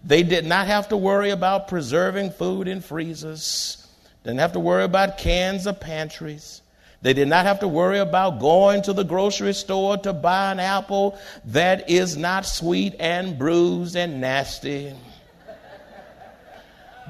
They 0.05 0.23
did 0.23 0.47
not 0.47 0.67
have 0.67 0.89
to 0.89 0.97
worry 0.97 1.31
about 1.31 1.69
preserving 1.69 2.31
food 2.31 2.69
in 2.69 2.81
freezers, 2.81 3.87
didn't 4.25 4.41
have 4.41 4.53
to 4.53 4.61
worry 4.61 4.85
about 4.85 5.19
cans 5.19 5.67
or 5.67 5.73
pantries. 5.73 6.63
They 7.01 7.13
did 7.13 7.29
not 7.29 7.47
have 7.47 7.61
to 7.61 7.69
worry 7.69 8.01
about 8.01 8.41
going 8.41 8.83
to 8.83 8.93
the 8.93 9.05
grocery 9.05 9.55
store 9.55 9.97
to 9.99 10.13
buy 10.13 10.51
an 10.51 10.59
apple 10.59 11.19
that 11.47 11.89
is 11.89 12.17
not 12.17 12.45
sweet 12.45 12.97
and 12.99 13.39
bruised 13.39 13.95
and 13.97 14.21
nasty. 14.21 14.93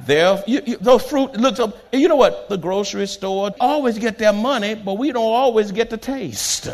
There, 0.05 0.43
you, 0.47 0.63
you, 0.65 0.77
those 0.77 1.03
fruit 1.03 1.33
looks 1.33 1.59
up. 1.59 1.77
You 1.93 2.09
know 2.09 2.17
what? 2.17 2.49
The 2.49 2.59
grocery 2.59 3.07
store 3.07 3.53
always 3.59 3.99
get 3.99 4.19
their 4.19 4.33
money, 4.33 4.75
but 4.75 4.95
we 4.95 5.11
don't 5.11 5.25
always 5.25 5.73
get 5.73 5.91
the 5.91 5.97
taste. 5.97 6.71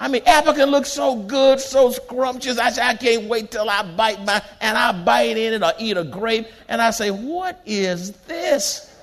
I 0.00 0.06
mean, 0.06 0.22
apple 0.26 0.54
can 0.54 0.70
look 0.70 0.86
so 0.86 1.16
good, 1.16 1.58
so 1.58 1.90
scrumptious. 1.90 2.58
I 2.58 2.70
say, 2.70 2.82
I 2.82 2.94
can't 2.94 3.24
wait 3.24 3.50
till 3.50 3.68
I 3.68 3.82
bite 3.82 4.24
my, 4.24 4.40
and 4.60 4.78
I 4.78 4.92
bite 4.92 5.36
in 5.36 5.54
it 5.54 5.62
or 5.62 5.72
eat 5.78 5.96
a 5.96 6.04
grape, 6.04 6.46
and 6.68 6.80
I 6.80 6.90
say, 6.90 7.10
what 7.10 7.60
is 7.66 8.12
this? 8.12 8.94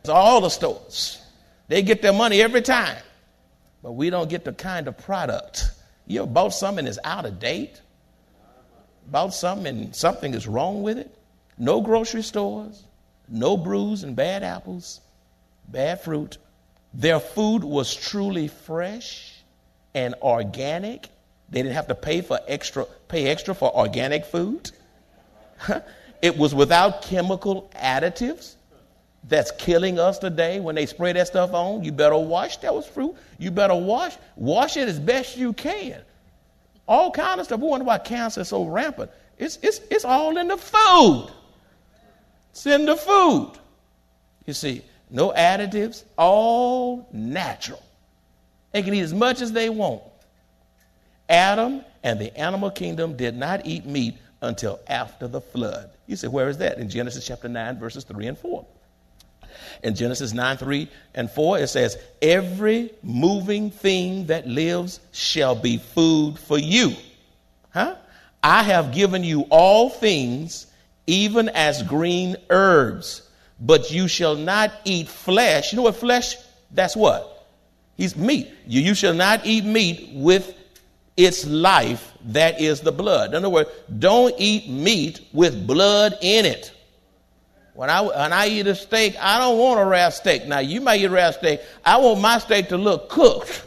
It's 0.00 0.08
all 0.08 0.40
the 0.40 0.48
stores. 0.48 1.20
They 1.66 1.82
get 1.82 2.02
their 2.02 2.12
money 2.12 2.40
every 2.40 2.62
time, 2.62 3.02
but 3.82 3.92
we 3.92 4.10
don't 4.10 4.30
get 4.30 4.44
the 4.44 4.52
kind 4.52 4.86
of 4.86 4.96
product. 4.96 5.64
You 6.06 6.24
bought 6.24 6.50
something 6.50 6.84
that's 6.84 7.00
out 7.02 7.24
of 7.24 7.40
date? 7.40 7.80
Bought 9.08 9.34
something 9.34 9.66
and 9.66 9.96
something 9.96 10.34
is 10.34 10.46
wrong 10.46 10.82
with 10.82 10.98
it? 10.98 11.10
No 11.58 11.80
grocery 11.80 12.22
stores, 12.22 12.84
no 13.28 13.56
bruise 13.56 14.04
and 14.04 14.14
bad 14.14 14.44
apples, 14.44 15.00
bad 15.66 16.00
fruit. 16.00 16.38
Their 16.94 17.18
food 17.18 17.64
was 17.64 17.92
truly 17.92 18.46
fresh 18.46 19.35
and 19.96 20.14
organic. 20.20 21.08
They 21.48 21.62
didn't 21.62 21.74
have 21.74 21.88
to 21.88 21.94
pay 21.94 22.20
for 22.20 22.38
extra 22.46 22.84
pay 23.08 23.26
extra 23.28 23.54
for 23.54 23.74
organic 23.74 24.26
food. 24.26 24.70
it 26.22 26.36
was 26.36 26.54
without 26.54 27.02
chemical 27.02 27.70
additives 27.74 28.54
that's 29.28 29.50
killing 29.52 29.98
us 29.98 30.18
today 30.18 30.60
when 30.60 30.74
they 30.74 30.86
spray 30.86 31.12
that 31.14 31.26
stuff 31.26 31.52
on. 31.54 31.82
You 31.82 31.92
better 31.92 32.18
wash 32.18 32.58
those 32.58 32.86
fruit. 32.86 33.16
You 33.38 33.50
better 33.50 33.74
wash. 33.74 34.16
Wash 34.36 34.76
it 34.76 34.86
as 34.88 35.00
best 35.00 35.36
you 35.36 35.52
can. 35.52 36.00
All 36.86 37.10
kind 37.10 37.40
of 37.40 37.46
stuff. 37.46 37.58
We 37.58 37.66
wonder 37.66 37.86
why 37.86 37.98
cancer 37.98 38.42
is 38.42 38.48
so 38.48 38.64
rampant. 38.64 39.10
It's, 39.38 39.58
it's, 39.62 39.80
it's 39.90 40.04
all 40.04 40.36
in 40.36 40.48
the 40.48 40.56
food. 40.56 41.30
It's 42.50 42.66
in 42.66 42.84
the 42.84 42.96
food. 42.96 43.52
You 44.44 44.52
see, 44.52 44.82
no 45.10 45.32
additives, 45.32 46.04
all 46.16 47.08
natural. 47.12 47.82
They 48.72 48.82
can 48.82 48.94
eat 48.94 49.00
as 49.00 49.14
much 49.14 49.40
as 49.40 49.52
they 49.52 49.68
want. 49.68 50.02
Adam 51.28 51.84
and 52.02 52.20
the 52.20 52.36
animal 52.38 52.70
kingdom 52.70 53.16
did 53.16 53.36
not 53.36 53.66
eat 53.66 53.84
meat 53.86 54.16
until 54.42 54.80
after 54.86 55.26
the 55.26 55.40
flood. 55.40 55.90
You 56.06 56.16
say, 56.16 56.28
where 56.28 56.48
is 56.48 56.58
that? 56.58 56.78
In 56.78 56.88
Genesis 56.88 57.26
chapter 57.26 57.48
9, 57.48 57.78
verses 57.78 58.04
3 58.04 58.26
and 58.26 58.38
4. 58.38 58.64
In 59.82 59.94
Genesis 59.94 60.32
9, 60.32 60.56
3 60.56 60.88
and 61.14 61.30
4, 61.30 61.58
it 61.58 61.68
says, 61.68 61.98
Every 62.22 62.92
moving 63.02 63.70
thing 63.70 64.26
that 64.26 64.46
lives 64.46 65.00
shall 65.12 65.54
be 65.54 65.78
food 65.78 66.38
for 66.38 66.58
you. 66.58 66.92
Huh? 67.70 67.96
I 68.42 68.62
have 68.62 68.92
given 68.92 69.24
you 69.24 69.42
all 69.50 69.90
things, 69.90 70.66
even 71.06 71.48
as 71.48 71.82
green 71.82 72.36
herbs, 72.48 73.28
but 73.60 73.90
you 73.90 74.08
shall 74.08 74.36
not 74.36 74.72
eat 74.84 75.08
flesh. 75.08 75.72
You 75.72 75.76
know 75.76 75.82
what 75.82 75.96
flesh? 75.96 76.36
That's 76.70 76.96
what? 76.96 77.35
He's 77.96 78.16
meat. 78.16 78.52
You, 78.66 78.80
you 78.80 78.94
shall 78.94 79.14
not 79.14 79.46
eat 79.46 79.64
meat 79.64 80.10
with 80.12 80.54
its 81.16 81.46
life, 81.46 82.12
that 82.26 82.60
is 82.60 82.82
the 82.82 82.92
blood. 82.92 83.30
In 83.30 83.36
other 83.36 83.48
words, 83.48 83.70
don't 83.98 84.34
eat 84.38 84.68
meat 84.68 85.20
with 85.32 85.66
blood 85.66 86.18
in 86.20 86.44
it. 86.44 86.72
When 87.72 87.90
I, 87.90 88.00
when 88.02 88.32
I 88.32 88.48
eat 88.48 88.66
a 88.66 88.74
steak, 88.74 89.16
I 89.18 89.38
don't 89.38 89.58
want 89.58 89.80
a 89.80 89.84
rare 89.84 90.10
steak. 90.10 90.46
Now, 90.46 90.58
you 90.58 90.80
might 90.80 91.00
eat 91.00 91.04
a 91.04 91.10
rare 91.10 91.32
steak. 91.32 91.60
I 91.84 91.98
want 91.98 92.20
my 92.20 92.38
steak 92.38 92.68
to 92.68 92.76
look 92.76 93.08
cooked. 93.08 93.64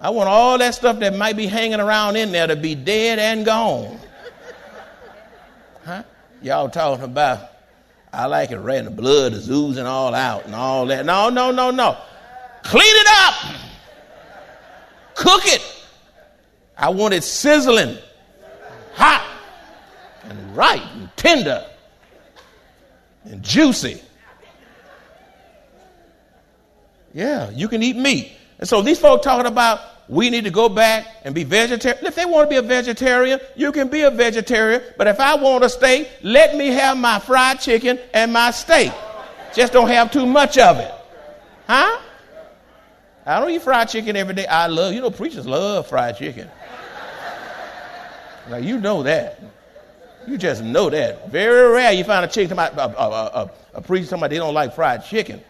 I 0.00 0.10
want 0.10 0.28
all 0.28 0.56
that 0.58 0.74
stuff 0.74 0.98
that 1.00 1.14
might 1.14 1.36
be 1.36 1.46
hanging 1.46 1.80
around 1.80 2.16
in 2.16 2.32
there 2.32 2.46
to 2.46 2.56
be 2.56 2.74
dead 2.74 3.18
and 3.18 3.44
gone. 3.44 3.98
Huh? 5.84 6.02
Y'all 6.42 6.70
talking 6.70 7.04
about, 7.04 7.50
I 8.12 8.26
like 8.26 8.50
it 8.50 8.58
red, 8.58 8.86
the 8.86 8.90
blood 8.90 9.34
is 9.34 9.50
oozing 9.50 9.86
all 9.86 10.14
out 10.14 10.46
and 10.46 10.54
all 10.54 10.86
that. 10.86 11.04
No, 11.04 11.28
no, 11.28 11.50
no, 11.50 11.70
no. 11.70 11.98
Clean 12.62 12.82
it 12.84 13.06
up. 13.10 13.34
Cook 15.14 15.42
it. 15.46 15.62
I 16.76 16.88
want 16.88 17.12
it 17.12 17.22
sizzling, 17.22 17.98
hot, 18.94 19.26
and 20.24 20.56
right 20.56 20.82
and 20.94 21.14
tender 21.16 21.66
and 23.24 23.42
juicy. 23.42 24.00
Yeah, 27.12 27.50
you 27.50 27.68
can 27.68 27.82
eat 27.82 27.96
meat. 27.96 28.32
And 28.58 28.68
so 28.68 28.82
these 28.82 28.98
folks 28.98 29.24
talking 29.24 29.46
about 29.46 29.80
we 30.08 30.28
need 30.28 30.44
to 30.44 30.50
go 30.50 30.68
back 30.68 31.06
and 31.22 31.34
be 31.34 31.44
vegetarian. 31.44 32.04
If 32.04 32.16
they 32.16 32.24
want 32.24 32.50
to 32.50 32.50
be 32.50 32.56
a 32.56 32.62
vegetarian, 32.62 33.38
you 33.54 33.70
can 33.70 33.88
be 33.88 34.02
a 34.02 34.10
vegetarian. 34.10 34.82
But 34.98 35.06
if 35.06 35.20
I 35.20 35.36
want 35.36 35.62
a 35.62 35.68
steak, 35.68 36.10
let 36.22 36.56
me 36.56 36.68
have 36.68 36.98
my 36.98 37.20
fried 37.20 37.60
chicken 37.60 37.98
and 38.12 38.32
my 38.32 38.50
steak. 38.50 38.92
Just 39.54 39.72
don't 39.72 39.88
have 39.88 40.10
too 40.10 40.26
much 40.26 40.58
of 40.58 40.78
it. 40.78 40.92
Huh? 41.68 42.00
I 43.26 43.38
don't 43.38 43.50
eat 43.50 43.62
fried 43.62 43.88
chicken 43.88 44.16
every 44.16 44.34
day. 44.34 44.46
I 44.46 44.66
love, 44.66 44.94
you 44.94 45.00
know, 45.00 45.10
preachers 45.10 45.46
love 45.46 45.86
fried 45.86 46.16
chicken. 46.16 46.48
Now, 48.48 48.56
you 48.56 48.80
know 48.80 49.02
that. 49.02 49.40
You 50.26 50.36
just 50.36 50.62
know 50.62 50.90
that. 50.90 51.30
Very 51.30 51.72
rare 51.72 51.92
you 51.92 52.04
find 52.04 52.24
a 52.24 52.28
chicken, 52.28 52.58
a, 52.58 52.62
a, 52.62 52.80
a, 52.86 53.50
a 53.74 53.80
preacher 53.80 54.06
talking 54.06 54.18
about 54.18 54.30
they 54.30 54.36
don't 54.36 54.54
like 54.54 54.74
fried 54.74 55.04
chicken. 55.04 55.40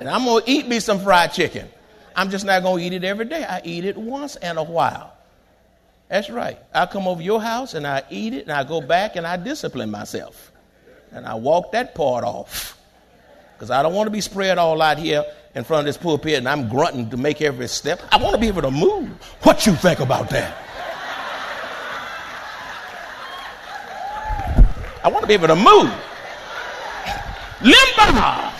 And 0.00 0.08
I'm 0.08 0.24
going 0.24 0.44
to 0.44 0.50
eat 0.50 0.66
me 0.66 0.80
some 0.80 0.98
fried 1.00 1.32
chicken. 1.32 1.68
I'm 2.14 2.30
just 2.30 2.44
not 2.44 2.62
going 2.62 2.80
to 2.80 2.86
eat 2.86 2.92
it 2.92 3.04
every 3.04 3.24
day. 3.24 3.44
I 3.44 3.60
eat 3.64 3.84
it 3.84 3.96
once 3.96 4.36
in 4.36 4.56
a 4.56 4.64
while. 4.64 5.12
That's 6.08 6.30
right. 6.30 6.58
I 6.72 6.86
come 6.86 7.08
over 7.08 7.22
your 7.22 7.40
house 7.40 7.74
and 7.74 7.86
I 7.86 8.02
eat 8.10 8.32
it 8.32 8.42
and 8.42 8.52
I 8.52 8.64
go 8.64 8.80
back 8.80 9.16
and 9.16 9.26
I 9.26 9.36
discipline 9.36 9.90
myself. 9.90 10.52
And 11.12 11.26
I 11.26 11.34
walk 11.34 11.72
that 11.72 11.94
part 11.94 12.24
off. 12.24 12.78
Because 13.54 13.70
I 13.70 13.82
don't 13.82 13.94
want 13.94 14.06
to 14.06 14.10
be 14.10 14.20
spread 14.20 14.58
all 14.58 14.80
out 14.82 14.98
here 14.98 15.24
in 15.56 15.64
front 15.64 15.80
of 15.80 15.86
this 15.86 15.96
pulpit 15.96 16.34
and 16.34 16.46
I'm 16.46 16.68
grunting 16.68 17.08
to 17.10 17.16
make 17.16 17.40
every 17.40 17.66
step. 17.66 18.02
I 18.12 18.18
want 18.18 18.34
to 18.34 18.40
be 18.40 18.46
able 18.46 18.62
to 18.62 18.70
move. 18.70 19.08
What 19.42 19.66
you 19.66 19.72
think 19.72 20.00
about 20.00 20.28
that? 20.30 20.54
I 25.02 25.08
want 25.08 25.22
to 25.22 25.26
be 25.26 25.34
able 25.34 25.48
to 25.48 25.56
move. 25.56 25.90
Limber. 27.62 28.52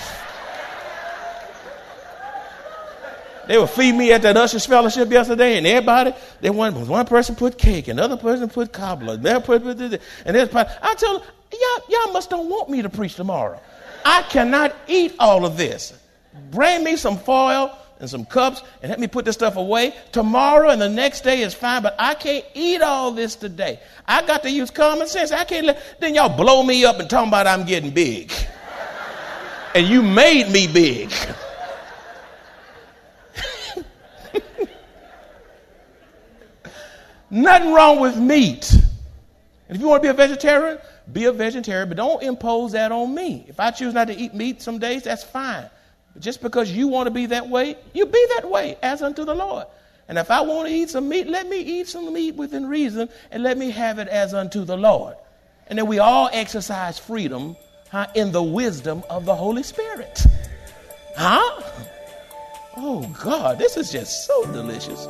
They 3.47 3.59
were 3.59 3.67
feeding 3.67 3.99
me 3.99 4.13
at 4.13 4.23
that 4.23 4.37
Ushers 4.37 4.67
Fellowship 4.67 5.09
yesterday, 5.11 5.57
and 5.57 5.67
everybody, 5.67 6.13
they 6.41 6.51
one, 6.51 6.89
one 6.89 7.07
person 7.07 7.37
put 7.37 7.59
cake, 7.59 7.87
another 7.87 8.17
person 8.17 8.49
put 8.49 8.73
cobbler, 8.73 9.15
another 9.15 9.45
person 9.45 9.63
put 9.63 9.79
this, 9.79 10.01
and 10.25 10.35
this. 10.35 10.53
I 10.53 10.95
told 10.95 11.23
them, 11.23 11.31
y'all, 11.53 11.85
y'all 11.89 12.13
must 12.13 12.31
don't 12.31 12.49
want 12.49 12.71
me 12.71 12.83
to 12.83 12.89
preach 12.89 13.15
tomorrow. 13.15 13.61
I 14.05 14.23
cannot 14.23 14.75
eat 14.89 15.15
all 15.21 15.45
of 15.45 15.57
this. 15.57 15.93
Bring 16.51 16.85
me 16.85 16.97
some 16.97 17.19
foil 17.19 17.77
and 18.01 18.09
some 18.09 18.25
cups 18.25 18.63
and 18.83 18.91
let 18.91 19.01
me 19.01 19.07
put 19.07 19.25
this 19.25 19.35
stuff 19.35 19.57
away. 19.57 19.95
Tomorrow 20.13 20.71
and 20.71 20.81
the 20.81 20.89
next 20.89 21.23
day 21.23 21.43
is 21.43 21.55
fine, 21.55 21.83
but 21.83 21.97
I 21.99 22.15
can't 22.15 22.45
eat 22.55 22.81
all 22.83 23.11
this 23.13 23.35
today. 23.37 23.81
I 24.07 24.25
got 24.27 24.43
to 24.43 24.51
use 24.51 24.71
common 24.71 25.07
sense. 25.09 25.33
I 25.33 25.45
can't 25.45 25.67
let, 25.67 26.01
then 26.01 26.15
y'all 26.15 26.35
blow 26.37 26.63
me 26.63 26.85
up 26.85 27.01
and 27.01 27.09
talk 27.09 27.27
about 27.27 27.47
I'm 27.47 27.65
getting 27.65 27.91
big. 27.91 28.33
and 29.75 29.87
you 29.87 30.03
made 30.03 30.51
me 30.51 30.67
big. 30.67 31.13
Nothing 37.31 37.73
wrong 37.73 38.01
with 38.01 38.17
meat. 38.17 38.73
And 39.69 39.75
if 39.77 39.81
you 39.81 39.89
want 39.89 40.03
to 40.03 40.07
be 40.07 40.11
a 40.11 40.15
vegetarian, 40.15 40.79
be 41.13 41.25
a 41.25 41.33
vegetarian, 41.33 41.89
but 41.89 41.97
don't 41.97 42.23
impose 42.23 42.73
that 42.73 42.93
on 42.93 43.15
me. 43.15 43.45
If 43.49 43.59
I 43.59 43.71
choose 43.71 43.95
not 43.95 44.09
to 44.09 44.15
eat 44.15 44.35
meat 44.35 44.63
some 44.63 44.79
days, 44.79 45.03
that's 45.05 45.25
fine. 45.25 45.69
But 46.17 46.23
just 46.23 46.41
because 46.41 46.73
you 46.73 46.89
want 46.89 47.09
to 47.09 47.11
be 47.11 47.27
that 47.27 47.51
way, 47.51 47.77
you 47.93 48.07
be 48.07 48.27
that 48.37 48.49
way 48.49 48.79
as 48.83 49.03
unto 49.03 49.27
the 49.27 49.35
Lord. 49.35 49.67
And 50.09 50.17
if 50.17 50.31
I 50.31 50.41
want 50.41 50.67
to 50.67 50.75
eat 50.75 50.89
some 50.89 51.11
meat, 51.11 51.27
let 51.27 51.47
me 51.47 51.61
eat 51.61 51.89
some 51.89 52.11
meat 52.11 52.37
within 52.37 52.67
reason 52.67 53.11
and 53.31 53.43
let 53.43 53.59
me 53.59 53.71
have 53.73 53.99
it 53.99 54.09
as 54.09 54.33
unto 54.33 54.65
the 54.65 54.79
Lord. 54.79 55.15
And 55.67 55.79
then 55.79 55.87
we 55.87 55.99
all 55.99 56.31
exercise 56.33 56.99
freedom 56.99 57.55
huh, 57.91 58.07
in 58.15 58.33
the 58.33 58.43
wisdom 58.43 59.03
of 59.11 59.27
the 59.27 59.35
Holy 59.35 59.63
Spirit. 59.63 60.25
Huh? 61.19 61.61
Oh, 62.79 63.15
God, 63.23 63.59
this 63.59 63.77
is 63.77 63.93
just 63.93 64.27
so 64.27 64.51
delicious. 64.53 65.07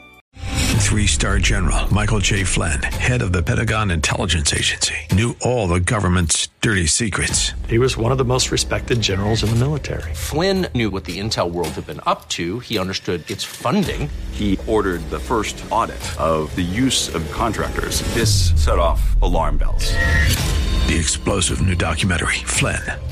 Three 0.81 1.07
star 1.07 1.39
general 1.39 1.93
Michael 1.95 2.19
J. 2.19 2.43
Flynn, 2.43 2.83
head 2.83 3.23
of 3.23 3.33
the 3.33 3.45
Pentagon 3.45 3.93
Intelligence 3.93 4.53
Agency, 4.53 4.97
knew 5.13 5.37
all 5.41 5.69
the 5.69 5.79
government's 5.79 6.49
dirty 6.61 6.87
secrets. 6.87 7.53
He 7.69 7.79
was 7.79 7.97
one 7.97 8.11
of 8.11 8.19
the 8.19 8.25
most 8.25 8.51
respected 8.51 9.01
generals 9.01 9.45
in 9.45 9.51
the 9.51 9.57
military. 9.57 10.15
Flynn 10.15 10.67
knew 10.75 10.91
what 10.91 11.05
the 11.05 11.21
intel 11.21 11.53
world 11.53 11.69
had 11.69 11.87
been 11.87 12.01
up 12.07 12.29
to, 12.31 12.59
he 12.59 12.77
understood 12.77 13.31
its 13.31 13.45
funding. 13.45 14.11
He 14.33 14.59
ordered 14.67 15.09
the 15.11 15.21
first 15.21 15.65
audit 15.71 16.01
of 16.19 16.53
the 16.57 16.63
use 16.63 17.15
of 17.15 17.31
contractors. 17.31 18.01
This 18.15 18.51
set 18.61 18.81
off 18.81 19.01
alarm 19.23 19.59
bells. 19.59 19.93
The 20.91 20.97
explosive 20.99 21.65
new 21.65 21.77
documentary, 21.77 22.43
Flynn, 22.45 22.83